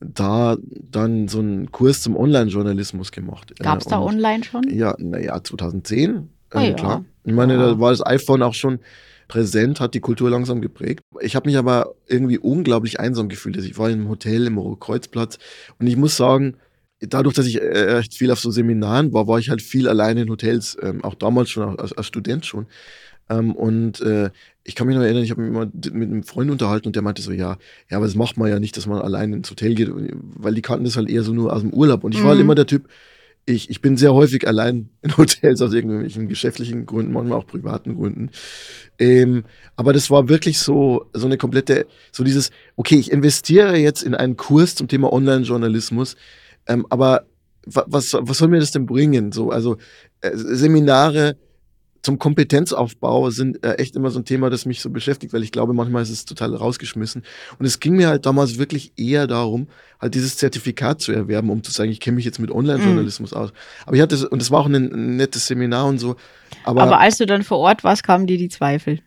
[0.00, 0.56] da
[0.90, 3.52] dann so einen Kurs zum Online-Journalismus gemacht.
[3.58, 4.62] Gab es Äh, da online schon?
[4.70, 6.74] ja, naja, 2010, Ah äh, ja.
[6.74, 7.04] klar.
[7.24, 7.66] Ich meine, Ja.
[7.74, 8.78] da war das iPhone auch schon
[9.28, 11.00] präsent, hat die Kultur langsam geprägt.
[11.20, 13.56] Ich habe mich aber irgendwie unglaublich einsam gefühlt.
[13.56, 15.38] Also ich war im Hotel im Kreuzplatz
[15.78, 16.54] und ich muss sagen,
[17.00, 20.22] dadurch, dass ich äh, echt viel auf so Seminaren war, war ich halt viel alleine
[20.22, 22.66] in Hotels, ähm, auch damals schon, als, als Student schon.
[23.28, 24.30] Ähm, und äh,
[24.64, 27.02] ich kann mich noch erinnern, ich habe mich immer mit einem Freund unterhalten und der
[27.02, 27.56] meinte so, ja,
[27.90, 30.62] ja, aber das macht man ja nicht, dass man allein ins Hotel geht, weil die
[30.62, 32.04] kannten das halt eher so nur aus dem Urlaub.
[32.04, 32.44] Und ich war halt Mhm.
[32.44, 32.88] immer der Typ,
[33.46, 37.94] ich, ich bin sehr häufig allein in Hotels aus irgendwelchen geschäftlichen Gründen, manchmal auch privaten
[37.96, 38.30] Gründen.
[38.98, 39.44] Ähm,
[39.76, 44.14] aber das war wirklich so, so eine komplette, so dieses, okay, ich investiere jetzt in
[44.14, 46.16] einen Kurs zum Thema Online-Journalismus.
[46.66, 47.26] Ähm, aber
[47.66, 49.32] was, was soll mir das denn bringen?
[49.32, 49.76] So, also
[50.20, 51.36] äh, Seminare
[52.02, 55.52] zum Kompetenzaufbau sind äh, echt immer so ein Thema, das mich so beschäftigt, weil ich
[55.52, 57.22] glaube, manchmal ist es total rausgeschmissen.
[57.58, 59.68] Und es ging mir halt damals wirklich eher darum,
[60.00, 63.36] halt dieses Zertifikat zu erwerben, um zu sagen, ich kenne mich jetzt mit Online-Journalismus mm.
[63.36, 63.52] aus.
[63.84, 66.16] Aber ich hatte, und es war auch ein, ein, nettes Seminar und so.
[66.64, 69.00] Aber, aber als du dann vor Ort warst, kamen dir die Zweifel.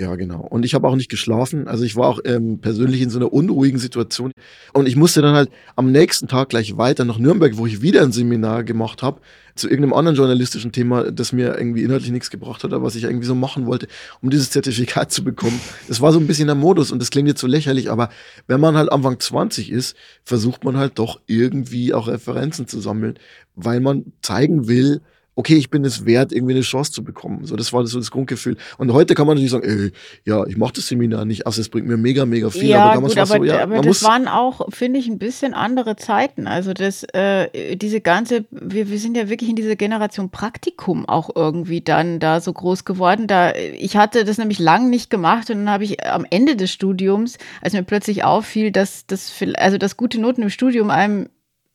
[0.00, 0.40] Ja, genau.
[0.40, 1.68] Und ich habe auch nicht geschlafen.
[1.68, 4.32] Also ich war auch ähm, persönlich in so einer unruhigen Situation.
[4.72, 8.02] Und ich musste dann halt am nächsten Tag gleich weiter nach Nürnberg, wo ich wieder
[8.02, 9.20] ein Seminar gemacht habe,
[9.54, 13.04] zu irgendeinem anderen journalistischen Thema, das mir irgendwie inhaltlich nichts gebracht hat, aber was ich
[13.04, 13.86] irgendwie so machen wollte,
[14.22, 15.60] um dieses Zertifikat zu bekommen.
[15.88, 18.08] Das war so ein bisschen der Modus und das klingt jetzt so lächerlich, aber
[18.46, 23.18] wenn man halt Anfang 20 ist, versucht man halt doch irgendwie auch Referenzen zu sammeln,
[23.54, 25.02] weil man zeigen will,
[25.34, 27.44] okay, ich bin es wert, irgendwie eine Chance zu bekommen.
[27.46, 28.56] So, das war so das Grundgefühl.
[28.78, 29.92] Und heute kann man natürlich sagen, ey,
[30.24, 32.64] ja, ich mache das Seminar nicht, also es bringt mir mega, mega viel.
[32.64, 35.54] Ja, aber damals gut, aber, so, ja, aber das waren auch, finde ich, ein bisschen
[35.54, 36.46] andere Zeiten.
[36.46, 41.30] Also das, äh, diese ganze, wir, wir sind ja wirklich in dieser Generation Praktikum auch
[41.34, 43.26] irgendwie dann da so groß geworden.
[43.26, 46.70] Da, ich hatte das nämlich lang nicht gemacht und dann habe ich am Ende des
[46.70, 51.28] Studiums, als mir plötzlich auffiel, dass das, also dass gute Noten im Studium einem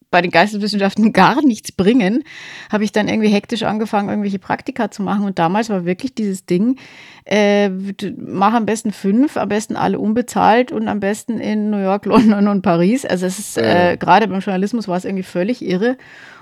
[0.10, 2.24] bei den Geisteswissenschaften gar nichts bringen,
[2.72, 5.26] habe ich dann irgendwie hektisch angefangen, irgendwelche Praktika zu machen.
[5.26, 6.78] Und damals war wirklich dieses Ding,
[7.26, 12.06] äh, mach am besten fünf, am besten alle unbezahlt und am besten in New York,
[12.08, 13.06] London und Paris.
[13.06, 15.98] Also es ist äh, gerade beim Journalismus war es irgendwie völlig irre.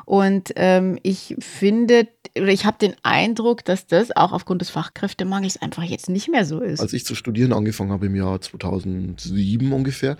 [0.05, 5.61] Und ähm, ich finde, oder ich habe den Eindruck, dass das auch aufgrund des Fachkräftemangels
[5.61, 6.79] einfach jetzt nicht mehr so ist.
[6.79, 10.17] Als ich zu studieren angefangen habe im Jahr 2007 ungefähr,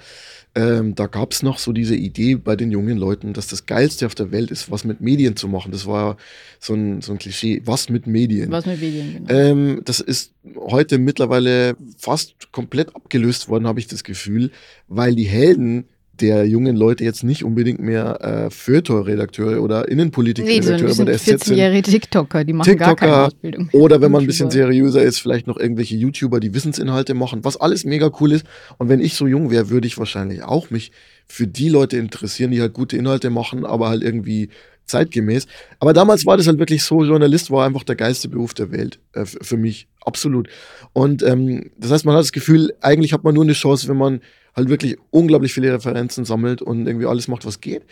[0.56, 4.08] ähm, da gab es noch so diese Idee bei den jungen Leuten, dass das Geilste
[4.08, 5.71] auf der Welt ist, was mit Medien zu machen.
[5.71, 6.17] Das war
[6.60, 7.62] so ein, so ein Klischee.
[7.65, 8.52] Was mit Medien?
[8.52, 9.30] Was mit Medien, genau.
[9.30, 14.52] Ähm, das ist heute mittlerweile fast komplett abgelöst worden, habe ich das Gefühl,
[14.88, 15.86] weil die Helden
[16.19, 21.91] der jungen Leute jetzt nicht unbedingt mehr äh, Feuilleton-Redakteure oder Innenpolitik-Redakteure nee, so bei 14-jährige
[21.91, 23.69] TikToker, die machen TikToker, gar keine Ausbildung.
[23.73, 27.58] Oder wenn man ein bisschen seriöser ist, vielleicht noch irgendwelche YouTuber, die Wissensinhalte machen, was
[27.58, 28.45] alles mega cool ist.
[28.78, 30.91] Und wenn ich so jung wäre, würde ich wahrscheinlich auch mich
[31.28, 34.49] für die Leute interessieren, die halt gute Inhalte machen, aber halt irgendwie
[34.86, 35.47] zeitgemäß.
[35.80, 38.99] Aber damals war das halt wirklich so, Journalist war einfach der geilste Beruf der Welt,
[39.13, 40.47] äh, für mich, absolut.
[40.93, 43.97] Und ähm, das heißt, man hat das Gefühl, eigentlich hat man nur eine Chance, wenn
[43.97, 44.21] man
[44.56, 47.84] halt wirklich unglaublich viele Referenzen sammelt und irgendwie alles macht, was geht.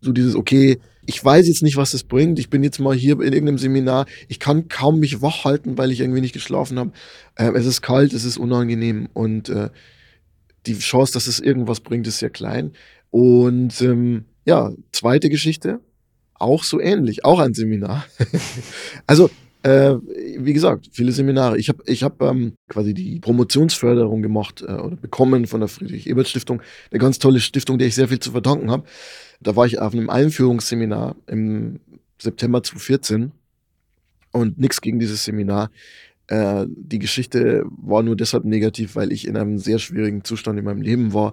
[0.00, 2.38] So dieses, okay, ich weiß jetzt nicht, was das bringt.
[2.38, 4.06] Ich bin jetzt mal hier in irgendeinem Seminar.
[4.28, 6.92] Ich kann kaum mich wach halten, weil ich irgendwie nicht geschlafen habe.
[7.34, 9.70] Äh, es ist kalt, es ist unangenehm und äh,
[10.66, 12.72] die Chance, dass es irgendwas bringt, ist sehr klein.
[13.10, 15.80] Und ähm, ja, zweite Geschichte,
[16.34, 18.06] auch so ähnlich, auch ein Seminar.
[19.06, 19.30] also
[19.64, 19.98] äh,
[20.38, 21.56] wie gesagt, viele Seminare.
[21.56, 26.60] Ich habe ich hab, ähm, quasi die Promotionsförderung gemacht äh, oder bekommen von der Friedrich-Ebert-Stiftung.
[26.90, 28.84] Eine ganz tolle Stiftung, der ich sehr viel zu verdanken habe.
[29.40, 31.80] Da war ich auf einem Einführungsseminar im
[32.20, 33.32] September 2014
[34.32, 35.70] und nichts gegen dieses Seminar.
[36.26, 40.66] Äh, die Geschichte war nur deshalb negativ, weil ich in einem sehr schwierigen Zustand in
[40.66, 41.32] meinem Leben war.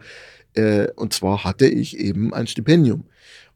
[0.54, 3.04] Äh, und zwar hatte ich eben ein Stipendium.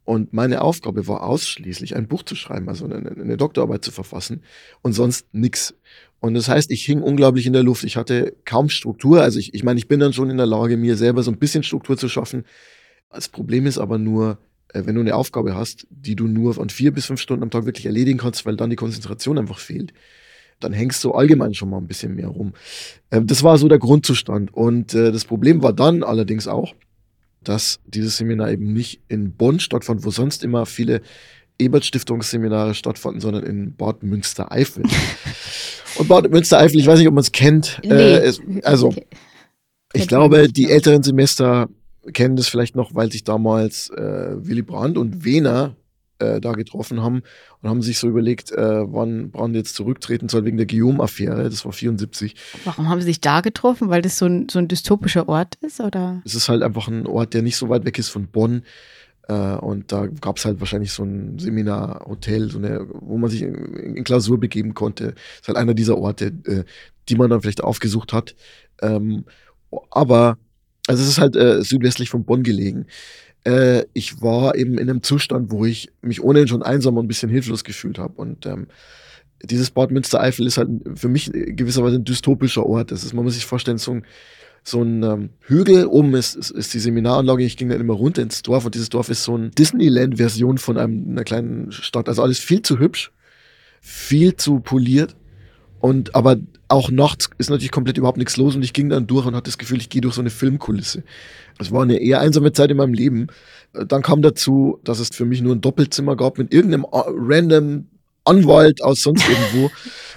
[0.06, 4.44] Und meine Aufgabe war ausschließlich, ein Buch zu schreiben, also eine, eine Doktorarbeit zu verfassen
[4.84, 5.76] und sonst nichts.
[6.20, 7.84] Und das heißt, ich hing unglaublich in der Luft.
[7.84, 9.22] Ich hatte kaum Struktur.
[9.22, 11.40] Also ich, ich meine, ich bin dann schon in der Lage, mir selber so ein
[11.40, 12.46] bisschen Struktur zu schaffen.
[13.12, 14.38] Das Problem ist aber nur,
[14.74, 17.50] äh, wenn du eine Aufgabe hast, die du nur von vier bis fünf Stunden am
[17.50, 19.94] Tag wirklich erledigen kannst, weil dann die Konzentration einfach fehlt,
[20.60, 22.54] dann hängst du allgemein schon mal ein bisschen mehr rum.
[23.12, 24.54] Ähm, das war so der Grundzustand.
[24.54, 26.76] Und äh, das Problem war dann allerdings auch,
[27.48, 31.02] dass dieses Seminar eben nicht in Bonn stattfand, wo sonst immer viele
[31.58, 34.84] Ebert-Stiftungsseminare stattfanden, sondern in Bad Münstereifel.
[35.98, 37.80] Und Bad Münstereifel, ich weiß nicht, ob man es kennt.
[37.84, 37.94] Nee.
[37.94, 39.06] Äh, also, okay.
[39.94, 41.70] ich glaube, die älteren Semester
[42.14, 45.76] kennen das vielleicht noch, weil sich damals äh, Willy Brandt und Wehner
[46.20, 47.24] äh, da getroffen haben
[47.62, 51.44] und haben sich so überlegt, äh, wann Brand jetzt zurücktreten soll wegen der Guillaume-Affäre.
[51.44, 52.36] Das war 74.
[52.64, 53.90] Warum haben sie sich da getroffen?
[53.90, 55.80] Weil das so ein, so ein dystopischer Ort ist?
[55.80, 56.22] Oder?
[56.26, 58.64] Es ist halt einfach ein Ort, der nicht so weit weg ist von Bonn.
[59.28, 63.42] Äh, und da gab es halt wahrscheinlich so ein Seminarhotel, so eine, wo man sich
[63.42, 65.14] in, in Klausur begeben konnte.
[65.14, 66.64] Das ist halt einer dieser Orte, äh,
[67.10, 68.36] die man dann vielleicht aufgesucht hat.
[68.82, 69.26] Ähm,
[69.90, 70.38] aber
[70.88, 72.86] also es ist halt äh, südwestlich von Bonn gelegen
[73.46, 77.08] äh, ich war eben in einem Zustand, wo ich mich ohnehin schon einsam und ein
[77.08, 78.14] bisschen hilflos gefühlt habe.
[78.16, 78.68] Und ähm,
[79.44, 82.92] dieses Bad Münstereifel ist halt für mich gewisserweise ein dystopischer Ort.
[82.92, 84.06] Das ist, man muss sich vorstellen, so ein,
[84.64, 88.24] so ein ähm, Hügel, oben ist, ist, ist, die Seminaranlage, ich ging dann immer runter
[88.24, 92.10] ins Dorf und dieses Dorf ist so eine Disneyland-Version von einem, einer kleinen Stadt.
[92.10, 93.12] Also alles viel zu hübsch,
[93.80, 95.16] viel zu poliert
[95.86, 99.28] Und aber auch nachts ist natürlich komplett überhaupt nichts los und ich ging dann durch
[99.28, 101.04] und hatte das Gefühl, ich gehe durch so eine Filmkulisse.
[101.60, 103.28] Es war eine eher einsame Zeit in meinem Leben.
[103.72, 107.86] Dann kam dazu, dass es für mich nur ein Doppelzimmer gab mit irgendeinem äh, random
[108.24, 109.70] Anwalt aus sonst irgendwo.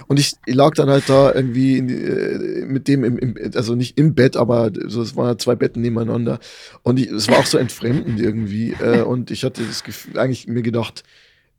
[0.07, 3.95] Und ich, lag dann halt da irgendwie in, äh, mit dem, im, im, also nicht
[3.99, 6.39] im Bett, aber so, es waren zwei Betten nebeneinander.
[6.81, 8.73] Und es war auch so entfremdend irgendwie.
[8.81, 11.03] Äh, und ich hatte das Gefühl, eigentlich mir gedacht,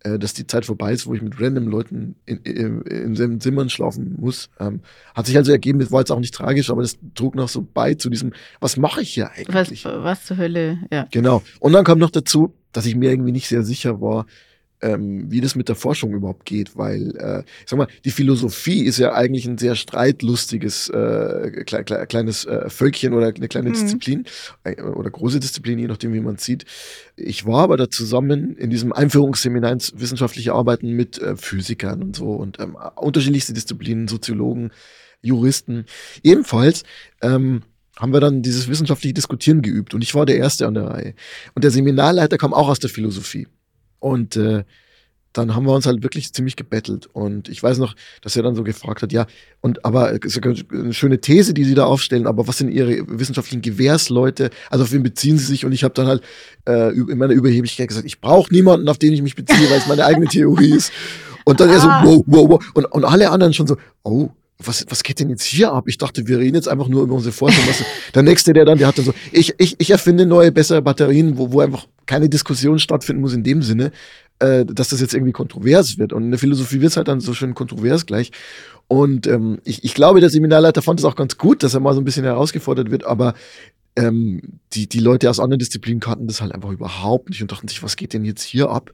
[0.02, 2.38] äh, dass die Zeit vorbei ist, wo ich mit random Leuten in,
[2.82, 4.48] in, Zimmern schlafen muss.
[4.58, 4.80] Ähm,
[5.14, 7.66] hat sich also ergeben, das war jetzt auch nicht tragisch, aber das trug noch so
[7.72, 9.84] bei zu diesem, was mache ich hier eigentlich?
[9.84, 11.06] Was, was zur Hölle, ja.
[11.10, 11.42] Genau.
[11.58, 14.26] Und dann kam noch dazu, dass ich mir irgendwie nicht sehr sicher war,
[14.82, 18.82] ähm, wie das mit der Forschung überhaupt geht, weil, äh, ich sag mal, die Philosophie
[18.84, 23.70] ist ja eigentlich ein sehr streitlustiges äh, kle kle kleines äh, Völkchen oder eine kleine
[23.70, 23.74] mhm.
[23.74, 24.24] Disziplin
[24.64, 26.64] äh, oder große Disziplin, je nachdem, wie man sieht.
[27.16, 32.16] Ich war aber da zusammen in diesem Einführungsseminar ins wissenschaftliche Arbeiten mit äh, Physikern und
[32.16, 34.70] so und ähm, unterschiedlichste Disziplinen, Soziologen,
[35.22, 35.84] Juristen.
[36.22, 36.84] Ebenfalls
[37.20, 37.62] ähm,
[37.98, 41.14] haben wir dann dieses wissenschaftliche Diskutieren geübt und ich war der Erste an der Reihe.
[41.54, 43.46] Und der Seminarleiter kam auch aus der Philosophie.
[44.00, 44.64] Und äh,
[45.32, 47.06] dann haben wir uns halt wirklich ziemlich gebettelt.
[47.12, 49.26] Und ich weiß noch, dass er dann so gefragt hat, ja,
[49.60, 53.04] und aber es ist eine schöne These, die Sie da aufstellen, aber was sind Ihre
[53.06, 54.50] wissenschaftlichen Gewährsleute?
[54.70, 55.64] Also auf wen beziehen Sie sich?
[55.64, 56.22] Und ich habe dann halt
[56.68, 59.86] äh, in meiner Überheblichkeit gesagt, ich brauche niemanden, auf den ich mich beziehe, weil es
[59.86, 60.92] meine eigene Theorie ist.
[61.44, 61.74] Und dann ah.
[61.74, 62.02] er so, ah.
[62.04, 62.70] wow, wow, wow.
[62.74, 64.30] Und, und alle anderen schon so, oh,
[64.62, 65.84] was, was geht denn jetzt hier ab?
[65.88, 67.64] Ich dachte, wir reden jetzt einfach nur über unsere Forschung.
[67.66, 67.82] Was,
[68.14, 71.38] der nächste, der dann, der hat dann so, ich, ich, ich erfinde neue, bessere Batterien,
[71.38, 73.92] wo, wo einfach keine Diskussion stattfinden muss in dem Sinne,
[74.38, 76.12] äh, dass das jetzt irgendwie kontrovers wird.
[76.12, 78.30] Und in der Philosophie wird es halt dann so schön kontrovers gleich.
[78.88, 81.94] Und ähm, ich, ich glaube, der Seminarleiter fand es auch ganz gut, dass er mal
[81.94, 83.34] so ein bisschen herausgefordert wird, aber
[83.96, 84.40] ähm,
[84.72, 87.82] die, die Leute aus anderen Disziplinen kannten das halt einfach überhaupt nicht und dachten sich,
[87.82, 88.92] was geht denn jetzt hier ab?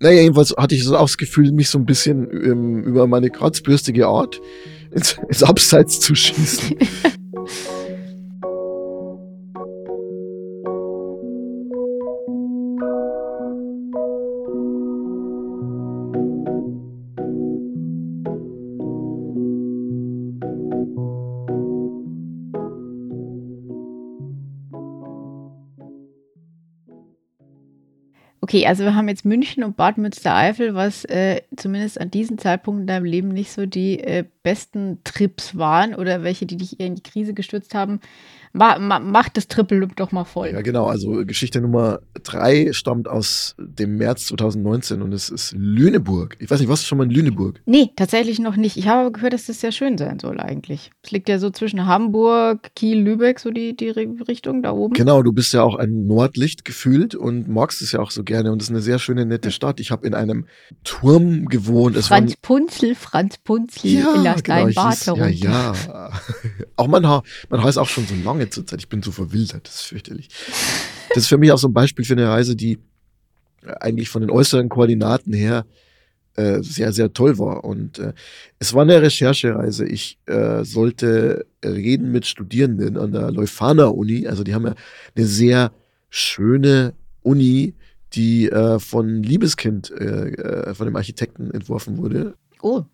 [0.00, 3.30] Naja, jedenfalls hatte ich so auch das Gefühl, mich so ein bisschen ähm, über meine
[3.30, 4.40] kratzbürstige Art
[4.96, 6.76] ins, ins Abseits zu schießen.
[28.46, 32.82] Okay, also wir haben jetzt München und Bad Münstereifel, was äh, zumindest an diesem Zeitpunkt
[32.82, 36.86] in deinem Leben nicht so die äh, besten Trips waren oder welche, die dich eher
[36.86, 37.98] in die Krise gestürzt haben.
[38.56, 40.50] Ma, ma, mach das Triple doch mal voll.
[40.52, 40.86] Ja, genau.
[40.86, 46.36] Also Geschichte Nummer drei stammt aus dem März 2019 und es ist Lüneburg.
[46.40, 47.60] Ich weiß nicht, was ist schon mal in Lüneburg?
[47.66, 48.78] Nee, tatsächlich noch nicht.
[48.78, 50.90] Ich habe gehört, dass das sehr schön sein soll eigentlich.
[51.02, 54.94] Es liegt ja so zwischen Hamburg, Kiel, Lübeck, so die, die Richtung da oben.
[54.94, 58.52] Genau, du bist ja auch ein Nordlicht gefühlt und magst es ja auch so gerne
[58.52, 59.80] und es ist eine sehr schöne, nette Stadt.
[59.80, 60.46] Ich habe in einem
[60.82, 61.94] Turm gewohnt.
[61.96, 66.12] Es Franz Punzel, Franz Punzel ja, in der kleinen genau, Bad Ja, ja.
[66.76, 68.80] auch man, man heißt auch schon so lange Zeit zurzeit.
[68.80, 70.28] Ich bin so verwildert, das ist fürchterlich.
[71.10, 72.78] Das ist für mich auch so ein Beispiel für eine Reise, die
[73.80, 75.66] eigentlich von den äußeren Koordinaten her
[76.36, 77.64] äh, sehr, sehr toll war.
[77.64, 78.12] Und äh,
[78.58, 79.86] es war eine Recherchereise.
[79.86, 84.26] Ich äh, sollte reden mit Studierenden an der Leuphana Uni.
[84.26, 84.74] Also die haben ja
[85.14, 85.72] eine sehr
[86.10, 87.74] schöne Uni,
[88.12, 92.34] die äh, von Liebeskind, äh, äh, von dem Architekten entworfen wurde.
[92.60, 92.84] Oh.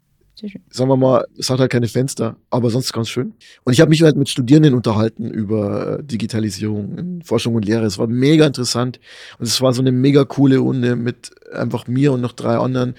[0.70, 3.34] Sagen wir mal, es hat halt keine Fenster, aber sonst ganz schön.
[3.64, 7.86] Und ich habe mich halt mit Studierenden unterhalten über äh, Digitalisierung, Forschung und Lehre.
[7.86, 8.98] Es war mega interessant
[9.38, 12.94] und es war so eine mega coole Runde mit einfach mir und noch drei anderen,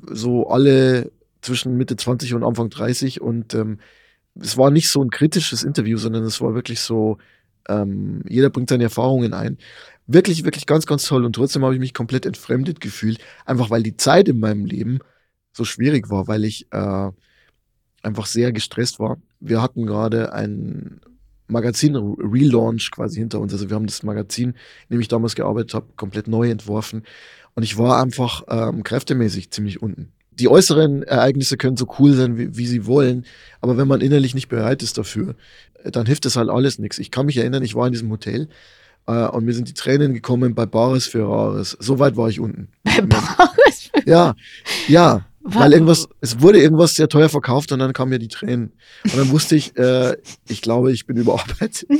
[0.00, 1.10] so alle
[1.42, 3.78] zwischen Mitte 20 und Anfang 30 und ähm,
[4.40, 7.18] es war nicht so ein kritisches Interview, sondern es war wirklich so,
[7.68, 9.58] ähm, jeder bringt seine Erfahrungen ein.
[10.06, 13.82] Wirklich, wirklich ganz, ganz toll und trotzdem habe ich mich komplett entfremdet gefühlt, einfach weil
[13.82, 15.00] die Zeit in meinem Leben
[15.58, 17.10] so schwierig war, weil ich äh,
[18.02, 19.18] einfach sehr gestresst war.
[19.40, 21.00] Wir hatten gerade ein
[21.48, 23.52] Magazin-Relaunch quasi hinter uns.
[23.52, 24.50] Also wir haben das Magazin,
[24.88, 27.02] in dem ich damals gearbeitet habe, komplett neu entworfen.
[27.54, 30.12] Und ich war einfach ähm, kräftemäßig ziemlich unten.
[30.30, 33.26] Die äußeren Ereignisse können so cool sein, wie, wie sie wollen,
[33.60, 35.34] aber wenn man innerlich nicht bereit ist dafür,
[35.82, 36.98] dann hilft das halt alles nichts.
[36.98, 38.48] Ich kann mich erinnern, ich war in diesem Hotel
[39.06, 41.76] äh, und mir sind die Tränen gekommen bei Bares für Rares.
[41.80, 42.68] So weit war ich unten.
[42.84, 43.90] Bei Bares?
[44.06, 44.36] Ja,
[44.86, 45.27] ja.
[45.40, 48.72] Weil irgendwas, es wurde irgendwas sehr teuer verkauft und dann kamen mir die Tränen.
[49.04, 50.16] Und dann wusste ich, äh,
[50.48, 51.86] ich glaube, ich bin überarbeitet.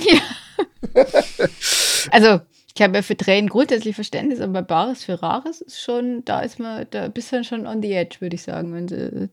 [0.95, 1.05] Ja.
[2.13, 2.41] also,
[2.79, 6.41] ich habe ja für Tränen grundsätzlich Verständnis, aber bei Bares für Rares ist schon, da
[6.41, 8.73] ist man, da bist du schon on the edge, würde ich sagen.
[8.73, 9.29] Wenn sie,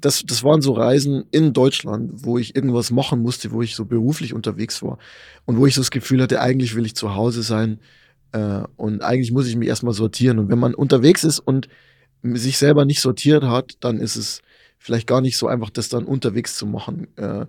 [0.00, 3.84] das, das waren so Reisen in Deutschland, wo ich irgendwas machen musste, wo ich so
[3.84, 4.98] beruflich unterwegs war
[5.44, 7.80] und wo ich so das Gefühl hatte, eigentlich will ich zu Hause sein
[8.32, 10.38] äh, und eigentlich muss ich mich erstmal sortieren.
[10.38, 11.68] Und wenn man unterwegs ist und
[12.34, 14.42] sich selber nicht sortiert hat, dann ist es
[14.78, 17.08] vielleicht gar nicht so einfach, das dann unterwegs zu machen.
[17.16, 17.46] Äh,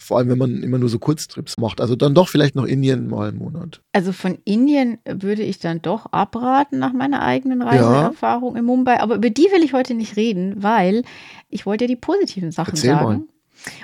[0.00, 1.80] vor allem, wenn man immer nur so Kurztrips macht.
[1.80, 3.82] Also dann doch vielleicht noch Indien mal im Monat.
[3.92, 8.60] Also von Indien würde ich dann doch abraten nach meiner eigenen Reiseerfahrung ja.
[8.60, 9.00] in Mumbai.
[9.00, 11.02] Aber über die will ich heute nicht reden, weil
[11.50, 13.04] ich wollte ja die positiven Sachen Erzähl sagen.
[13.04, 13.22] Mal.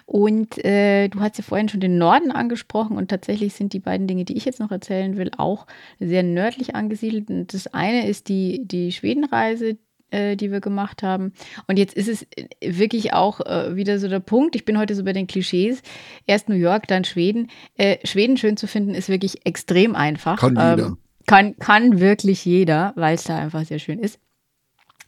[0.07, 4.07] Und äh, du hast ja vorhin schon den Norden angesprochen und tatsächlich sind die beiden
[4.07, 5.67] Dinge, die ich jetzt noch erzählen will, auch
[5.99, 7.29] sehr nördlich angesiedelt.
[7.29, 9.77] Und das eine ist die, die Schwedenreise,
[10.15, 11.33] äh, die wir gemacht haben.
[11.67, 14.55] Und jetzt ist es äh, wirklich auch äh, wieder so der Punkt.
[14.55, 15.83] Ich bin heute so bei den Klischees.
[16.27, 17.51] Erst New York, dann Schweden.
[17.77, 20.39] Äh, Schweden schön zu finden ist wirklich extrem einfach.
[20.39, 20.87] Kann jeder.
[20.87, 24.21] Ähm, kann, kann wirklich jeder, weil es da einfach sehr schön ist.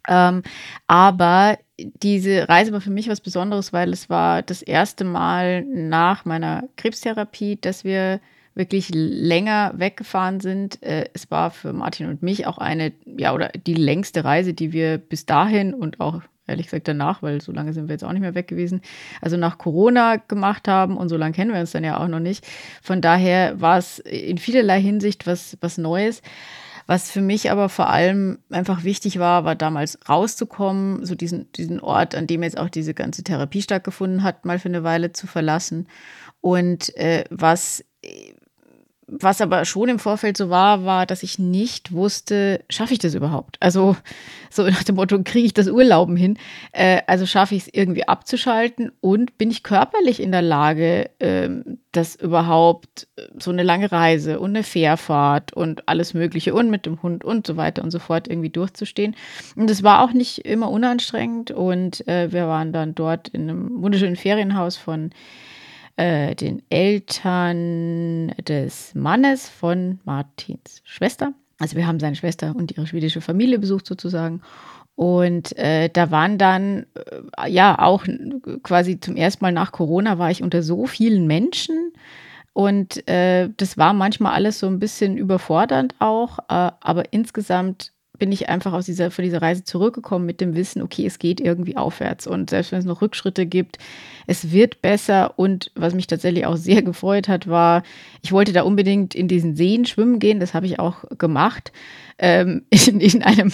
[0.08, 0.42] Ähm,
[0.86, 6.24] aber diese Reise war für mich was Besonderes, weil es war das erste Mal nach
[6.24, 8.20] meiner Krebstherapie, dass wir
[8.56, 10.82] wirklich länger weggefahren sind.
[10.82, 14.72] Äh, es war für Martin und mich auch eine, ja, oder die längste Reise, die
[14.72, 18.12] wir bis dahin und auch ehrlich gesagt danach, weil so lange sind wir jetzt auch
[18.12, 18.80] nicht mehr weg gewesen,
[19.20, 22.20] also nach Corona gemacht haben und so lange kennen wir uns dann ja auch noch
[22.20, 22.46] nicht.
[22.82, 26.22] Von daher war es in vielerlei Hinsicht was, was Neues.
[26.88, 31.80] Was für mich aber vor allem einfach wichtig war, war damals rauszukommen, so diesen, diesen
[31.80, 35.26] Ort, an dem jetzt auch diese ganze Therapie stattgefunden hat, mal für eine Weile zu
[35.26, 35.88] verlassen.
[36.40, 37.84] Und äh, was
[39.08, 43.14] was aber schon im Vorfeld so war, war, dass ich nicht wusste, schaffe ich das
[43.14, 43.56] überhaupt?
[43.60, 43.96] Also
[44.50, 46.38] so nach dem Motto, kriege ich das Urlauben hin?
[46.72, 51.48] Äh, also schaffe ich es irgendwie abzuschalten und bin ich körperlich in der Lage, äh,
[51.92, 56.84] das überhaupt äh, so eine lange Reise und eine Fährfahrt und alles Mögliche und mit
[56.84, 59.14] dem Hund und so weiter und so fort irgendwie durchzustehen.
[59.54, 63.82] Und es war auch nicht immer unanstrengend und äh, wir waren dann dort in einem
[63.82, 65.10] wunderschönen Ferienhaus von
[65.96, 71.32] äh, den Eltern des Mannes von Martins Schwester.
[71.58, 74.42] Also wir haben seine Schwester und ihre schwedische Familie besucht sozusagen.
[74.94, 76.86] Und äh, da waren dann,
[77.38, 78.04] äh, ja, auch
[78.62, 81.92] quasi zum ersten Mal nach Corona war ich unter so vielen Menschen.
[82.52, 86.38] Und äh, das war manchmal alles so ein bisschen überfordernd auch.
[86.48, 90.82] Äh, aber insgesamt bin ich einfach aus dieser, von dieser Reise zurückgekommen mit dem Wissen,
[90.82, 92.26] okay, es geht irgendwie aufwärts.
[92.26, 93.78] Und selbst wenn es noch Rückschritte gibt,
[94.26, 95.38] es wird besser.
[95.38, 97.82] Und was mich tatsächlich auch sehr gefreut hat, war,
[98.22, 100.40] ich wollte da unbedingt in diesen Seen schwimmen gehen.
[100.40, 101.72] Das habe ich auch gemacht
[102.18, 103.52] ähm, in, in, einem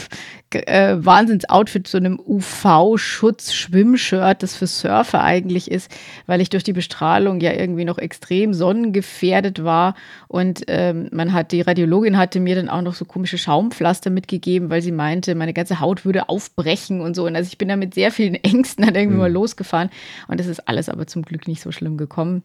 [0.51, 5.91] äh, Wahnsinnsoutfit, so einem UV-Schutz-Schwimmshirt, das für Surfer eigentlich ist,
[6.27, 9.95] weil ich durch die Bestrahlung ja irgendwie noch extrem sonnengefährdet war.
[10.29, 14.43] Und ähm, man hat, die Radiologin hatte mir dann auch noch so komische Schaumpflaster mitgegeben,
[14.61, 17.27] weil sie meinte, meine ganze Haut würde aufbrechen und so.
[17.27, 19.23] Und also ich bin da mit sehr vielen Ängsten dann irgendwie mhm.
[19.23, 19.91] mal losgefahren.
[20.29, 22.43] Und es ist alles aber zum Glück nicht so schlimm gekommen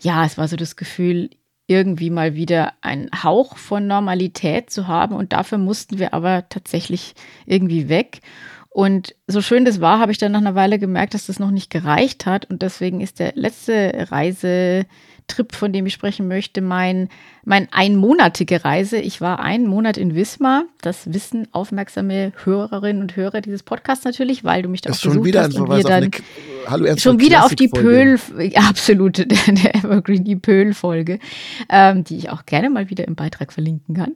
[0.00, 1.30] ja, es war so das Gefühl,
[1.66, 5.14] irgendwie mal wieder einen Hauch von Normalität zu haben.
[5.14, 7.14] Und dafür mussten wir aber tatsächlich
[7.46, 8.20] irgendwie weg.
[8.70, 11.50] Und so schön das war, habe ich dann nach einer Weile gemerkt, dass das noch
[11.50, 12.46] nicht gereicht hat.
[12.46, 14.08] Und deswegen ist der letzte
[15.28, 17.08] Reisetrip, von dem ich sprechen möchte, mein,
[17.44, 18.98] mein einmonatige Reise.
[18.98, 20.64] Ich war einen Monat in Wismar.
[20.80, 25.24] Das wissen aufmerksame Hörerinnen und Hörer dieses Podcasts natürlich, weil du mich da auch schon
[25.24, 25.56] wieder hast.
[25.56, 26.10] Und wir dann eine,
[26.66, 31.18] Hallo, schon wieder auf die Pöhl, ja, absolut, der Evergreen, die Pöhl-Folge,
[31.68, 34.14] ähm, die ich auch gerne mal wieder im Beitrag verlinken kann.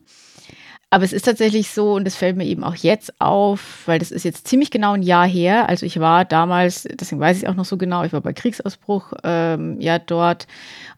[0.92, 4.10] Aber es ist tatsächlich so, und das fällt mir eben auch jetzt auf, weil das
[4.10, 5.70] ist jetzt ziemlich genau ein Jahr her.
[5.70, 9.14] Also ich war damals, deswegen weiß ich auch noch so genau, ich war bei Kriegsausbruch
[9.24, 10.46] ähm, ja dort.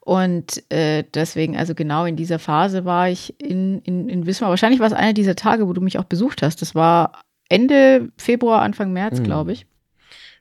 [0.01, 4.51] Und äh, deswegen, also genau in dieser Phase war ich in, in, in Wismar.
[4.51, 6.61] Wahrscheinlich war es einer dieser Tage, wo du mich auch besucht hast.
[6.61, 9.25] Das war Ende Februar, Anfang März, mhm.
[9.25, 9.65] glaube ich.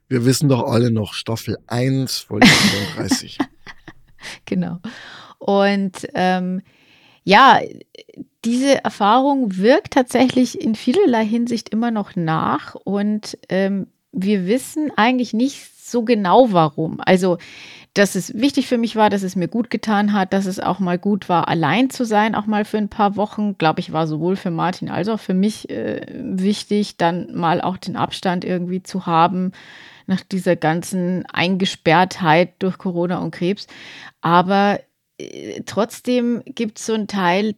[0.08, 2.48] Wir wissen doch alle noch Staffel 1, Folge
[2.98, 3.38] 34.
[4.46, 4.80] genau.
[5.38, 6.63] Und ähm,
[7.24, 7.60] ja,
[8.46, 15.34] diese Erfahrung wirkt tatsächlich in vielerlei Hinsicht immer noch nach und ähm, wir wissen eigentlich
[15.34, 17.00] nicht so genau warum.
[17.00, 17.38] Also,
[17.94, 20.80] dass es wichtig für mich war, dass es mir gut getan hat, dass es auch
[20.80, 24.08] mal gut war, allein zu sein, auch mal für ein paar Wochen, glaube ich, war
[24.08, 28.82] sowohl für Martin als auch für mich äh, wichtig, dann mal auch den Abstand irgendwie
[28.82, 29.52] zu haben
[30.08, 33.68] nach dieser ganzen Eingesperrtheit durch Corona und Krebs.
[34.22, 34.80] Aber
[35.66, 37.56] trotzdem gibt es so einen Teil,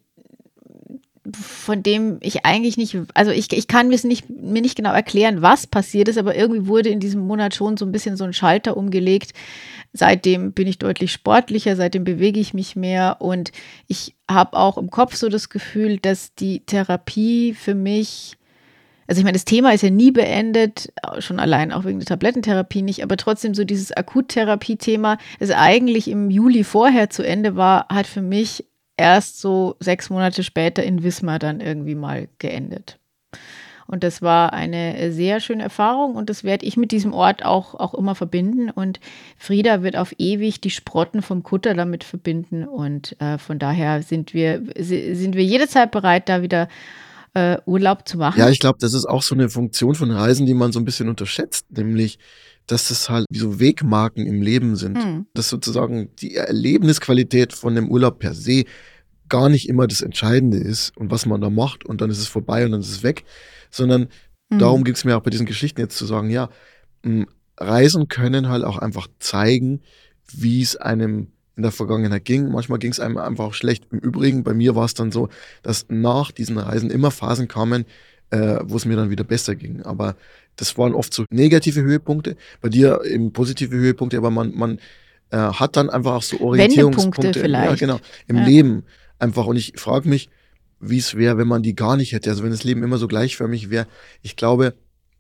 [1.34, 5.42] von dem ich eigentlich nicht, also ich, ich kann mir nicht, mir nicht genau erklären,
[5.42, 8.34] was passiert ist, aber irgendwie wurde in diesem Monat schon so ein bisschen so ein
[8.34, 9.34] Schalter umgelegt.
[9.92, 13.52] Seitdem bin ich deutlich sportlicher, seitdem bewege ich mich mehr und
[13.88, 18.38] ich habe auch im Kopf so das Gefühl, dass die Therapie für mich,
[19.08, 22.82] also ich meine, das Thema ist ja nie beendet, schon allein auch wegen der Tablettentherapie
[22.82, 28.08] nicht, aber trotzdem so dieses Akuttherapie-Thema, das eigentlich im Juli vorher zu Ende war, hat
[28.08, 28.66] für mich
[28.98, 32.98] erst so sechs Monate später in Wismar dann irgendwie mal geendet.
[33.88, 37.76] Und das war eine sehr schöne Erfahrung und das werde ich mit diesem Ort auch,
[37.76, 38.72] auch immer verbinden.
[38.72, 39.00] Und
[39.38, 42.68] Frieda wird auf ewig die Sprotten vom Kutter damit verbinden.
[42.68, 46.68] Und äh, von daher sind wir, sind wir jederzeit bereit, da wieder
[47.36, 48.40] äh, Urlaub zu machen.
[48.40, 50.86] Ja, ich glaube, das ist auch so eine Funktion von Reisen, die man so ein
[50.86, 52.18] bisschen unterschätzt, nämlich
[52.68, 54.98] dass es halt wie so Wegmarken im Leben sind.
[54.98, 55.28] Hm.
[55.36, 58.64] Dass sozusagen die Erlebnisqualität von dem Urlaub per se
[59.30, 62.28] gar nicht immer das Entscheidende ist und was man da macht und dann ist es
[62.28, 63.24] vorbei und dann ist es weg,
[63.70, 64.08] sondern
[64.52, 64.60] hm.
[64.60, 66.50] darum ging es mir auch bei diesen Geschichten jetzt zu sagen, ja,
[67.58, 69.82] Reisen können halt auch einfach zeigen,
[70.32, 72.50] wie es einem in der Vergangenheit ging.
[72.52, 73.86] Manchmal ging es einem einfach auch schlecht.
[73.92, 75.30] Im Übrigen, bei mir war es dann so,
[75.64, 77.86] dass nach diesen Reisen immer Phasen kamen,
[78.30, 79.82] äh, wo es mir dann wieder besser ging.
[79.84, 80.16] Aber
[80.56, 84.80] das waren oft so negative Höhepunkte, bei dir eben positive Höhepunkte, aber man, man
[85.32, 87.70] äh, hat dann einfach auch so Orientierungspunkte vielleicht.
[87.70, 88.46] Ja, genau, im ja.
[88.46, 88.84] Leben
[89.20, 89.46] einfach.
[89.46, 90.30] Und ich frage mich,
[90.80, 92.30] wie es wäre, wenn man die gar nicht hätte.
[92.30, 93.88] Also wenn das Leben immer so gleichförmig wäre.
[94.22, 94.74] Ich glaube,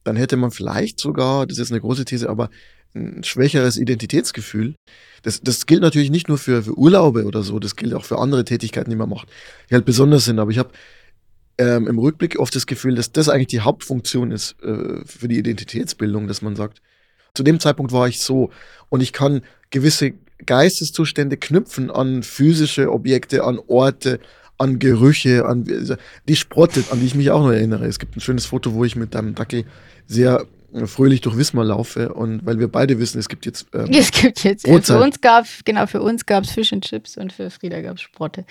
[0.03, 2.49] dann hätte man vielleicht sogar, das ist eine große These, aber
[2.95, 4.75] ein schwächeres Identitätsgefühl.
[5.23, 8.19] Das, das gilt natürlich nicht nur für, für Urlaube oder so, das gilt auch für
[8.19, 9.27] andere Tätigkeiten, die man macht,
[9.69, 10.39] die halt besonders sind.
[10.39, 10.69] Aber ich habe
[11.57, 15.37] ähm, im Rückblick oft das Gefühl, dass das eigentlich die Hauptfunktion ist äh, für die
[15.37, 16.81] Identitätsbildung, dass man sagt,
[17.33, 18.51] zu dem Zeitpunkt war ich so
[18.89, 20.13] und ich kann gewisse
[20.45, 24.19] Geisteszustände knüpfen an physische Objekte, an Orte,
[24.57, 25.65] an Gerüche, an
[26.27, 27.85] die Sprotte, an die ich mich auch noch erinnere.
[27.85, 29.65] Es gibt ein schönes Foto, wo ich mit einem Dackel
[30.07, 30.45] sehr
[30.85, 34.43] fröhlich durch Wismar laufe und weil wir beide wissen, es gibt jetzt ähm, es gibt
[34.43, 34.97] jetzt Brotzeit.
[34.97, 37.95] für uns gab genau für uns gab es Fish and Chips und für Frieda gab
[37.95, 38.45] es Sprotte.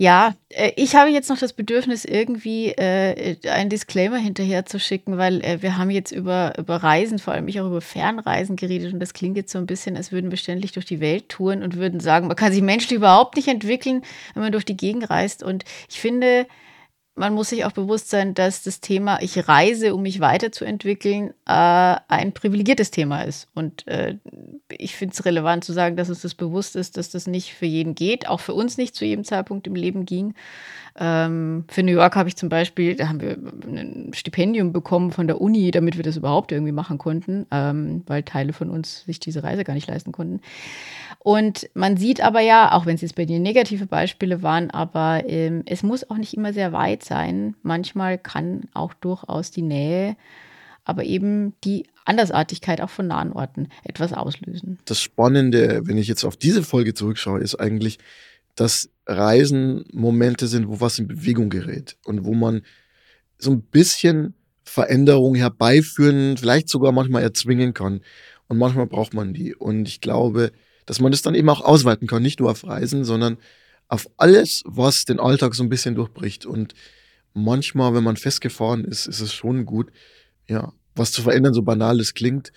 [0.00, 5.18] Ja, äh, ich habe jetzt noch das Bedürfnis, irgendwie äh, einen Disclaimer hinterher zu schicken,
[5.18, 8.92] weil äh, wir haben jetzt über, über Reisen, vor allem ich auch über Fernreisen geredet
[8.92, 11.64] und das klingt jetzt so ein bisschen, als würden wir ständig durch die Welt touren
[11.64, 14.02] und würden sagen, man kann sich menschlich überhaupt nicht entwickeln,
[14.34, 15.42] wenn man durch die Gegend reist.
[15.42, 16.46] Und ich finde,
[17.18, 21.96] man muss sich auch bewusst sein, dass das Thema, ich reise, um mich weiterzuentwickeln, äh,
[22.08, 23.48] ein privilegiertes Thema ist.
[23.54, 24.16] Und äh,
[24.70, 27.66] ich finde es relevant zu sagen, dass uns das bewusst ist, dass das nicht für
[27.66, 30.34] jeden geht, auch für uns nicht zu jedem Zeitpunkt im Leben ging.
[31.00, 35.26] Ähm, für New York habe ich zum Beispiel, da haben wir ein Stipendium bekommen von
[35.26, 39.20] der Uni, damit wir das überhaupt irgendwie machen konnten, ähm, weil Teile von uns sich
[39.20, 40.40] diese Reise gar nicht leisten konnten.
[41.18, 45.24] Und man sieht aber ja, auch wenn es jetzt bei dir negative Beispiele waren, aber
[45.26, 47.56] ähm, es muss auch nicht immer sehr weit sein.
[47.62, 50.16] Manchmal kann auch durchaus die Nähe,
[50.84, 54.78] aber eben die Andersartigkeit auch von nahen Orten etwas auslösen.
[54.86, 57.98] Das Spannende, wenn ich jetzt auf diese Folge zurückschaue, ist eigentlich,
[58.54, 62.62] dass Reisen Momente sind, wo was in Bewegung gerät und wo man
[63.38, 68.00] so ein bisschen Veränderung herbeiführen, vielleicht sogar manchmal erzwingen kann.
[68.48, 69.54] Und manchmal braucht man die.
[69.54, 70.52] Und ich glaube,
[70.88, 73.36] dass man das dann eben auch ausweiten kann, nicht nur auf Reisen, sondern
[73.88, 76.46] auf alles, was den Alltag so ein bisschen durchbricht.
[76.46, 76.74] Und
[77.34, 79.90] manchmal, wenn man festgefahren ist, ist es schon gut,
[80.48, 82.52] ja, was zu verändern, so banal es klingt.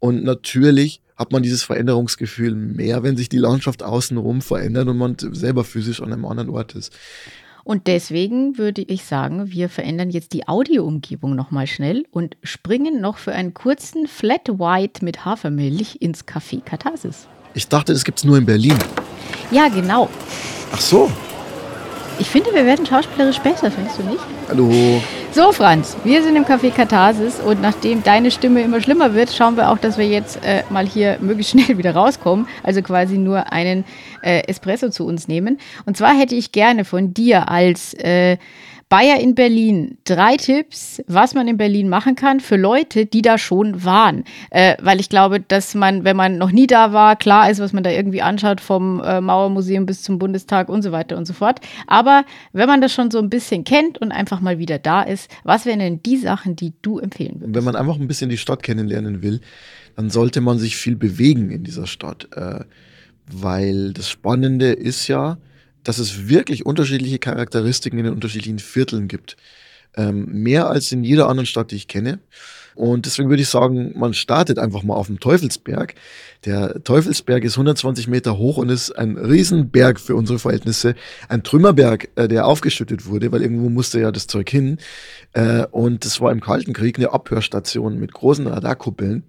[0.00, 5.16] Und natürlich hat man dieses Veränderungsgefühl mehr, wenn sich die Landschaft außenrum verändert und man
[5.18, 6.92] selber physisch an einem anderen Ort ist.
[7.62, 13.18] Und deswegen würde ich sagen, wir verändern jetzt die Audioumgebung nochmal schnell und springen noch
[13.18, 17.28] für einen kurzen Flat White mit Hafermilch ins Café Katharsis.
[17.56, 18.74] Ich dachte, das gibt es nur in Berlin.
[19.50, 20.10] Ja, genau.
[20.72, 21.10] Ach so.
[22.18, 24.20] Ich finde, wir werden schauspielerisch besser, findest du nicht?
[24.50, 25.00] Hallo.
[25.32, 29.56] So, Franz, wir sind im Café Katharsis und nachdem deine Stimme immer schlimmer wird, schauen
[29.56, 32.46] wir auch, dass wir jetzt äh, mal hier möglichst schnell wieder rauskommen.
[32.62, 33.86] Also quasi nur einen
[34.20, 35.58] äh, Espresso zu uns nehmen.
[35.86, 38.36] Und zwar hätte ich gerne von dir als äh,
[38.88, 39.98] Bayer in Berlin.
[40.04, 44.22] Drei Tipps, was man in Berlin machen kann für Leute, die da schon waren.
[44.50, 47.72] Äh, weil ich glaube, dass man, wenn man noch nie da war, klar ist, was
[47.72, 51.32] man da irgendwie anschaut, vom äh, Mauermuseum bis zum Bundestag und so weiter und so
[51.32, 51.60] fort.
[51.88, 55.30] Aber wenn man das schon so ein bisschen kennt und einfach mal wieder da ist,
[55.42, 57.56] was wären denn die Sachen, die du empfehlen würdest?
[57.56, 59.40] Wenn man einfach ein bisschen die Stadt kennenlernen will,
[59.96, 62.28] dann sollte man sich viel bewegen in dieser Stadt.
[62.36, 62.60] Äh,
[63.28, 65.38] weil das Spannende ist ja,
[65.86, 69.36] dass es wirklich unterschiedliche Charakteristiken in den unterschiedlichen Vierteln gibt.
[69.96, 72.18] Ähm, mehr als in jeder anderen Stadt, die ich kenne.
[72.74, 75.94] Und deswegen würde ich sagen, man startet einfach mal auf dem Teufelsberg.
[76.44, 80.96] Der Teufelsberg ist 120 Meter hoch und ist ein Riesenberg für unsere Verhältnisse.
[81.28, 84.78] Ein Trümmerberg, äh, der aufgeschüttet wurde, weil irgendwo musste ja das Zeug hin.
[85.34, 89.22] Äh, und das war im Kalten Krieg eine Abhörstation mit großen Radarkuppeln.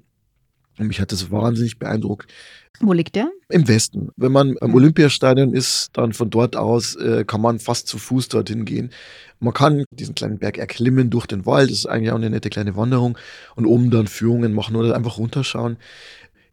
[0.77, 2.31] Und mich hat das wahnsinnig beeindruckt,
[2.79, 3.31] wo liegt der?
[3.49, 4.09] Im Westen.
[4.17, 8.27] Wenn man am Olympiastadion ist, dann von dort aus äh, kann man fast zu Fuß
[8.27, 8.91] dorthin gehen.
[9.39, 11.71] Man kann diesen kleinen Berg erklimmen durch den Wald.
[11.71, 13.17] Das ist eigentlich auch eine nette kleine Wanderung.
[13.55, 15.77] Und oben dann Führungen machen oder einfach runterschauen.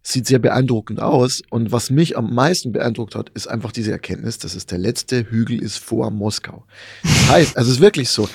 [0.02, 1.42] Sieht sehr beeindruckend aus.
[1.50, 5.30] Und was mich am meisten beeindruckt hat, ist einfach diese Erkenntnis, dass es der letzte
[5.30, 6.64] Hügel ist vor Moskau.
[7.02, 8.28] Das heißt, also es ist wirklich so.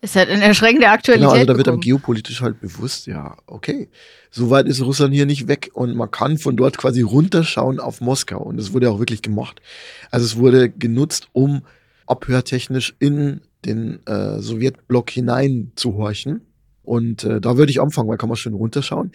[0.00, 1.28] Es hat eine erschreckende Aktualität.
[1.28, 3.88] Genau, also da wird einem geopolitisch halt bewusst, ja, okay,
[4.30, 8.00] so weit ist Russland hier nicht weg und man kann von dort quasi runterschauen auf
[8.00, 9.60] Moskau und das wurde auch wirklich gemacht.
[10.10, 11.62] Also es wurde genutzt, um
[12.06, 16.42] abhörtechnisch in den äh, Sowjetblock hinein zu horchen.
[16.82, 19.12] Und äh, da würde ich anfangen, weil kann man schön runterschauen.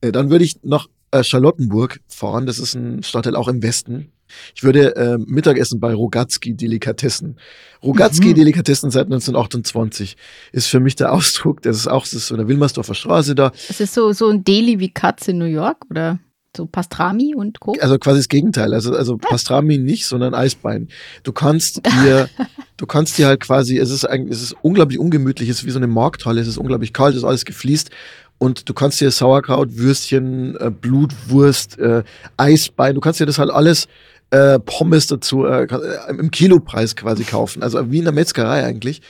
[0.00, 2.46] Äh, dann würde ich nach äh, Charlottenburg fahren.
[2.46, 4.12] Das ist ein Stadtteil auch im Westen.
[4.54, 7.36] Ich würde äh, Mittagessen bei Rogatski Delikatessen.
[7.82, 8.34] Rogatski Mhm.
[8.34, 10.16] Delikatessen seit 1928
[10.52, 11.62] ist für mich der Ausdruck.
[11.62, 13.52] Das ist auch das ist so eine Wilmersdorfer Straße da.
[13.68, 16.18] Es ist so, so ein Deli wie Katz in New York oder
[16.56, 17.74] so Pastrami und Co.
[17.80, 18.74] Also quasi das Gegenteil.
[18.74, 20.88] Also, also Pastrami nicht, sondern Eisbein.
[21.22, 22.28] Du kannst dir,
[22.76, 25.70] du kannst dir halt quasi, es ist eigentlich, es ist unglaublich ungemütlich, es ist wie
[25.70, 27.90] so eine Markthalle, es ist unglaublich kalt, es ist alles gefliest.
[28.38, 32.02] Und du kannst dir Sauerkraut, Würstchen, äh, Blutwurst, äh,
[32.36, 33.86] Eisbein, du kannst dir das halt alles
[34.30, 37.62] äh, Pommes dazu äh, äh, im Kilopreis quasi kaufen.
[37.62, 39.02] Also wie in der Metzgerei eigentlich.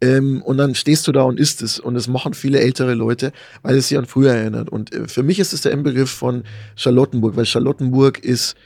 [0.00, 1.78] Ähm, und dann stehst du da und isst es.
[1.78, 4.70] Und das machen viele ältere Leute, weil es sie an früher erinnert.
[4.70, 6.44] Und äh, für mich ist es der Inbegriff von
[6.76, 8.56] Charlottenburg, weil Charlottenburg ist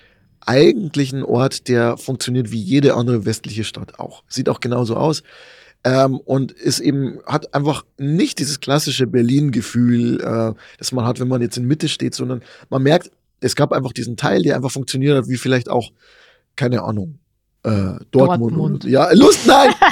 [0.46, 4.22] eigentlich ein Ort, der funktioniert wie jede andere westliche Stadt auch.
[4.28, 5.22] Sieht auch genauso aus.
[5.84, 11.28] Ähm, und ist eben, hat einfach nicht dieses klassische Berlin-Gefühl, äh, das man hat, wenn
[11.28, 13.10] man jetzt in Mitte steht, sondern man merkt,
[13.44, 15.92] es gab einfach diesen Teil, der einfach funktioniert hat, wie vielleicht auch,
[16.56, 17.18] keine Ahnung,
[17.62, 18.52] äh, Dortmund.
[18.52, 18.84] Dortmund.
[18.84, 19.72] Ja, Lust, nein!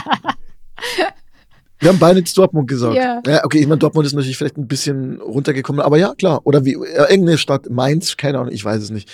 [1.81, 2.95] Wir haben beide jetzt Dortmund gesagt.
[2.95, 3.21] Ja.
[3.45, 6.41] okay, ich meine, Dortmund ist natürlich vielleicht ein bisschen runtergekommen, aber ja, klar.
[6.45, 9.11] Oder wie, äh, irgendeine Stadt, Mainz, keine Ahnung, ich weiß es nicht.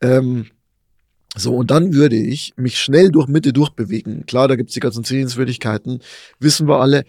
[0.00, 0.46] Ähm,
[1.34, 4.24] so, und dann würde ich mich schnell durch Mitte durchbewegen.
[4.26, 6.00] Klar, da gibt's die ganzen Sehenswürdigkeiten,
[6.38, 7.04] wissen wir alle.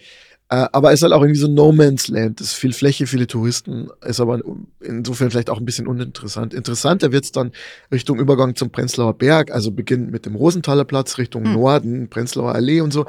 [0.54, 2.40] Äh, aber es ist halt auch irgendwie so No Man's Land.
[2.40, 4.40] Es ist viel Fläche, viele Touristen, ist aber
[4.82, 6.54] insofern vielleicht auch ein bisschen uninteressant.
[6.54, 7.54] Interessanter wird's dann
[7.92, 11.54] Richtung Übergang zum Prenzlauer Berg, also beginnend mit dem Rosenthaler Platz, Richtung Hm.
[11.54, 13.08] Norden, Prenzlauer Allee und so.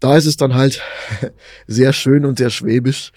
[0.00, 0.82] Da ist es dann halt
[1.66, 3.12] sehr schön und sehr schwäbisch.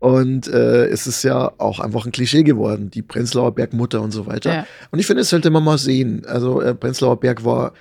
[0.00, 4.26] Und äh, es ist ja auch einfach ein Klischee geworden, die Prenzlauer Bergmutter und so
[4.26, 4.52] weiter.
[4.52, 4.66] Ja.
[4.90, 6.24] Und ich finde, das sollte man mal sehen.
[6.26, 7.72] Also äh, Prenzlauer Berg war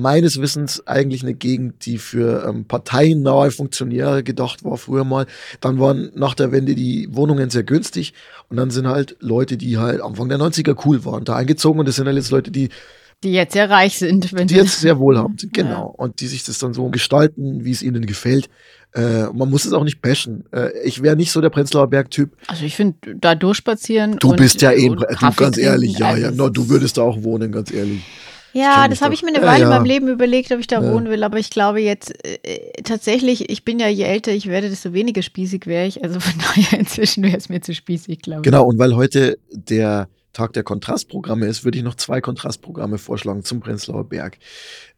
[0.00, 5.26] meines Wissens eigentlich eine Gegend, die für ähm, parteiennahe Funktionäre gedacht war früher mal.
[5.60, 8.14] Dann waren nach der Wende die Wohnungen sehr günstig
[8.48, 11.88] und dann sind halt Leute, die halt Anfang der 90er cool waren, da eingezogen und
[11.88, 12.68] das sind halt jetzt Leute, die,
[13.24, 14.32] Die jetzt sehr reich sind.
[14.32, 15.70] Wenn die jetzt sehr wohlhabend sind, genau.
[15.98, 16.04] Ja.
[16.04, 18.48] Und die sich das dann so gestalten, wie es ihnen gefällt.
[18.94, 20.44] Äh, man muss es auch nicht bashen.
[20.52, 22.30] Äh, ich wäre nicht so der Prenzlauer Berg-Typ.
[22.46, 24.16] Also ich finde, da durchspazieren.
[24.20, 26.96] Du bist ja eh, du Kaffee ganz ehrlich, ja, also ja, no, du ist- würdest
[26.96, 28.02] da auch wohnen, ganz ehrlich.
[28.56, 29.64] Ja, das habe ich mir eine Weile ja.
[29.64, 30.92] in meinem Leben überlegt, ob ich da Ja.
[30.92, 31.22] wohnen will.
[31.22, 35.22] Aber ich glaube jetzt äh, tatsächlich, ich bin ja je älter ich werde, desto weniger
[35.22, 36.02] spießig wäre ich.
[36.02, 38.44] Also von daher inzwischen wäre es mir zu spießig, glaube ich.
[38.44, 43.42] Genau, und weil heute der Tag der Kontrastprogramme ist, würde ich noch zwei Kontrastprogramme vorschlagen
[43.42, 44.38] zum Prenzlauer Berg.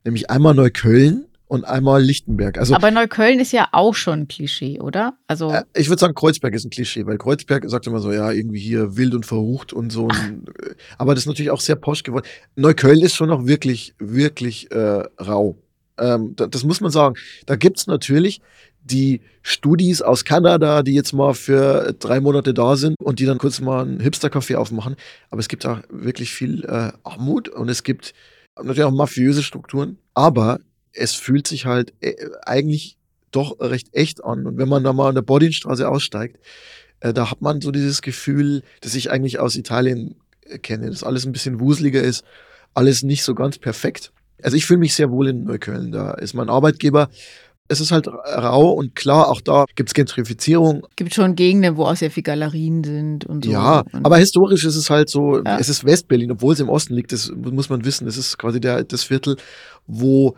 [0.04, 2.59] Nämlich einmal Neukölln und einmal Lichtenberg.
[2.59, 5.18] Also Aber Neukölln ist ja auch schon ein Klischee, oder?
[5.26, 8.30] Also äh, ich würde sagen, Kreuzberg ist ein Klischee, weil Kreuzberg sagt immer so, ja,
[8.30, 10.05] irgendwie hier wild und verrucht und so.
[10.05, 12.26] Und, äh, aber das ist natürlich auch sehr posch geworden.
[12.55, 15.57] Neukölln ist schon noch wirklich, wirklich äh, rau.
[15.99, 17.16] Ähm, da, das muss man sagen.
[17.46, 18.40] Da gibt's natürlich
[18.84, 23.38] die Studis aus Kanada, die jetzt mal für drei Monate da sind und die dann
[23.38, 24.96] kurz mal ein Hipster-Café aufmachen.
[25.30, 28.14] Aber es gibt auch wirklich viel äh, Armut und es gibt
[28.57, 29.99] natürlich auch mafiöse Strukturen.
[30.14, 30.61] Aber
[30.93, 32.14] es fühlt sich halt äh,
[32.45, 32.97] eigentlich
[33.30, 34.47] doch recht echt an.
[34.47, 36.39] Und wenn man da mal an der Bodinstraße aussteigt,
[37.01, 40.16] äh, da hat man so dieses Gefühl, das ich eigentlich aus Italien
[40.47, 42.24] äh, kenne, dass alles ein bisschen wuseliger ist,
[42.74, 44.12] alles nicht so ganz perfekt.
[44.43, 45.91] Also ich fühle mich sehr wohl in Neukölln.
[45.93, 47.09] Da ist mein Arbeitgeber.
[47.70, 50.86] Es ist halt rau und klar, auch da gibt's Gentrifizierung.
[50.97, 53.51] gibt schon Gegenden, wo auch sehr viele Galerien sind und so.
[53.51, 55.59] Ja, und aber historisch ist es halt so, Ja.
[55.59, 58.07] es ist Westberlin, obwohl es im Osten liegt, das muss man wissen.
[58.09, 59.36] Es ist quasi der, das Viertel,
[59.86, 60.34] wo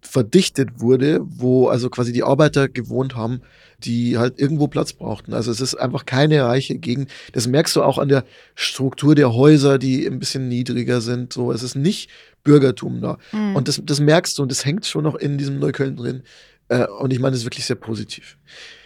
[0.00, 3.40] verdichtet wurde, wo also quasi die Arbeiter gewohnt haben,
[3.78, 5.34] die halt irgendwo Platz brauchten.
[5.34, 7.10] Also es ist einfach keine reiche Gegend.
[7.32, 11.32] Das merkst du auch an der Struktur der Häuser, die ein bisschen niedriger sind.
[11.32, 12.10] So, es ist nicht
[12.44, 13.18] Bürgertum da.
[13.32, 13.56] Mhm.
[13.56, 16.22] Und das, das merkst du und das hängt schon noch in diesem Neukölln drin.
[16.68, 18.38] Äh, und ich meine, das ist wirklich sehr positiv.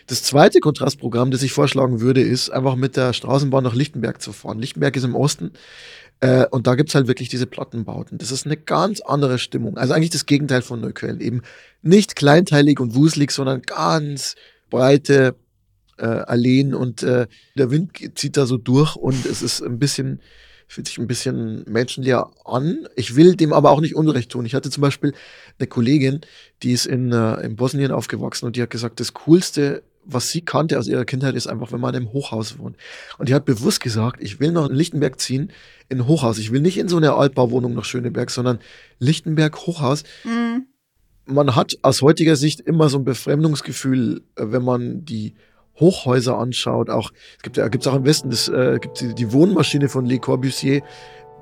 [0.06, 4.32] Das zweite Kontrastprogramm, das ich vorschlagen würde, ist einfach mit der Straßenbahn nach Lichtenberg zu
[4.32, 4.58] fahren.
[4.58, 5.52] Lichtenberg ist im Osten
[6.20, 8.18] äh, und da gibt's halt wirklich diese Plattenbauten.
[8.18, 9.76] Das ist eine ganz andere Stimmung.
[9.76, 11.20] Also eigentlich das Gegenteil von Neukölln.
[11.20, 11.42] Eben
[11.82, 14.34] nicht kleinteilig und wuselig, sondern ganz
[14.70, 15.36] breite
[15.98, 20.20] äh, Alleen und äh, der Wind zieht da so durch und es ist ein bisschen,
[20.66, 22.88] fühlt sich ein bisschen menschenleer an.
[22.96, 24.46] Ich will dem aber auch nicht Unrecht tun.
[24.46, 25.12] Ich hatte zum Beispiel
[25.58, 26.20] eine Kollegin,
[26.62, 30.40] die ist in, äh, in Bosnien aufgewachsen und die hat gesagt, das Coolste, was sie
[30.40, 32.76] kannte aus ihrer Kindheit, ist einfach, wenn man im Hochhaus wohnt.
[33.18, 35.52] Und die hat bewusst gesagt, ich will nach Lichtenberg ziehen,
[35.88, 36.38] in Hochhaus.
[36.38, 38.58] Ich will nicht in so eine Altbauwohnung nach Schöneberg, sondern
[38.98, 40.04] Lichtenberg, Hochhaus.
[40.24, 40.66] Mhm.
[41.26, 45.34] man hat aus heutiger Sicht immer so ein Befremdungsgefühl, äh, wenn man die
[45.78, 46.90] Hochhäuser anschaut.
[46.90, 50.06] Auch es gibt ja gibt's auch im Westen das äh, gibt die, die Wohnmaschine von
[50.06, 50.82] Le Corbusier,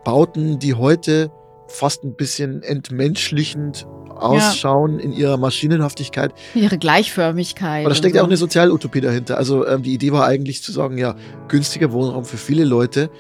[0.05, 1.31] Bauten, die heute
[1.69, 3.87] fast ein bisschen entmenschlichend
[4.17, 5.05] ausschauen ja.
[5.05, 6.33] in ihrer Maschinenhaftigkeit.
[6.55, 7.81] Ihre Gleichförmigkeit.
[7.81, 8.25] Aber da steckt ja so.
[8.25, 9.37] auch eine Sozialutopie dahinter.
[9.37, 11.14] Also ähm, die Idee war eigentlich zu sagen, ja,
[11.49, 13.11] günstiger Wohnraum für viele Leute,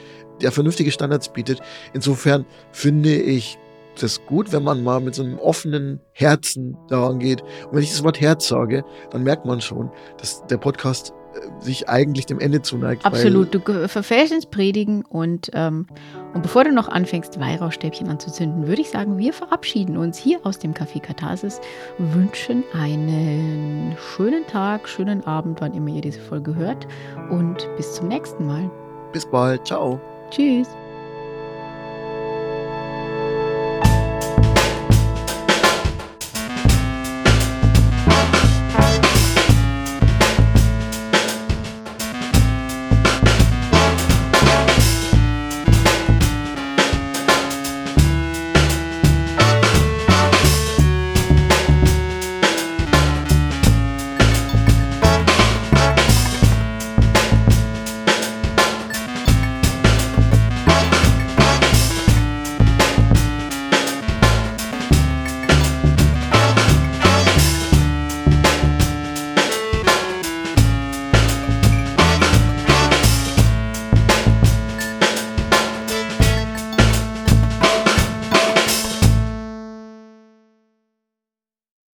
[0.42, 1.60] der vernünftige Standards bietet.
[1.92, 3.58] Insofern finde ich
[4.00, 7.42] das gut, wenn man mal mit so einem offenen Herzen daran geht.
[7.42, 11.12] Und wenn ich das Wort Herz sage, dann merkt man schon, dass der Podcast
[11.60, 13.04] sich eigentlich dem Ende zuneigt.
[13.04, 15.86] Absolut, du verfällst ins Predigen und, ähm,
[16.34, 20.58] und bevor du noch anfängst, Weihrauchstäbchen anzuzünden, würde ich sagen, wir verabschieden uns hier aus
[20.58, 21.60] dem Café Katharsis,
[21.98, 26.86] wünschen einen schönen Tag, schönen Abend, wann immer ihr diese Folge hört
[27.30, 28.70] und bis zum nächsten Mal.
[29.12, 30.00] Bis bald, ciao.
[30.30, 30.68] Tschüss.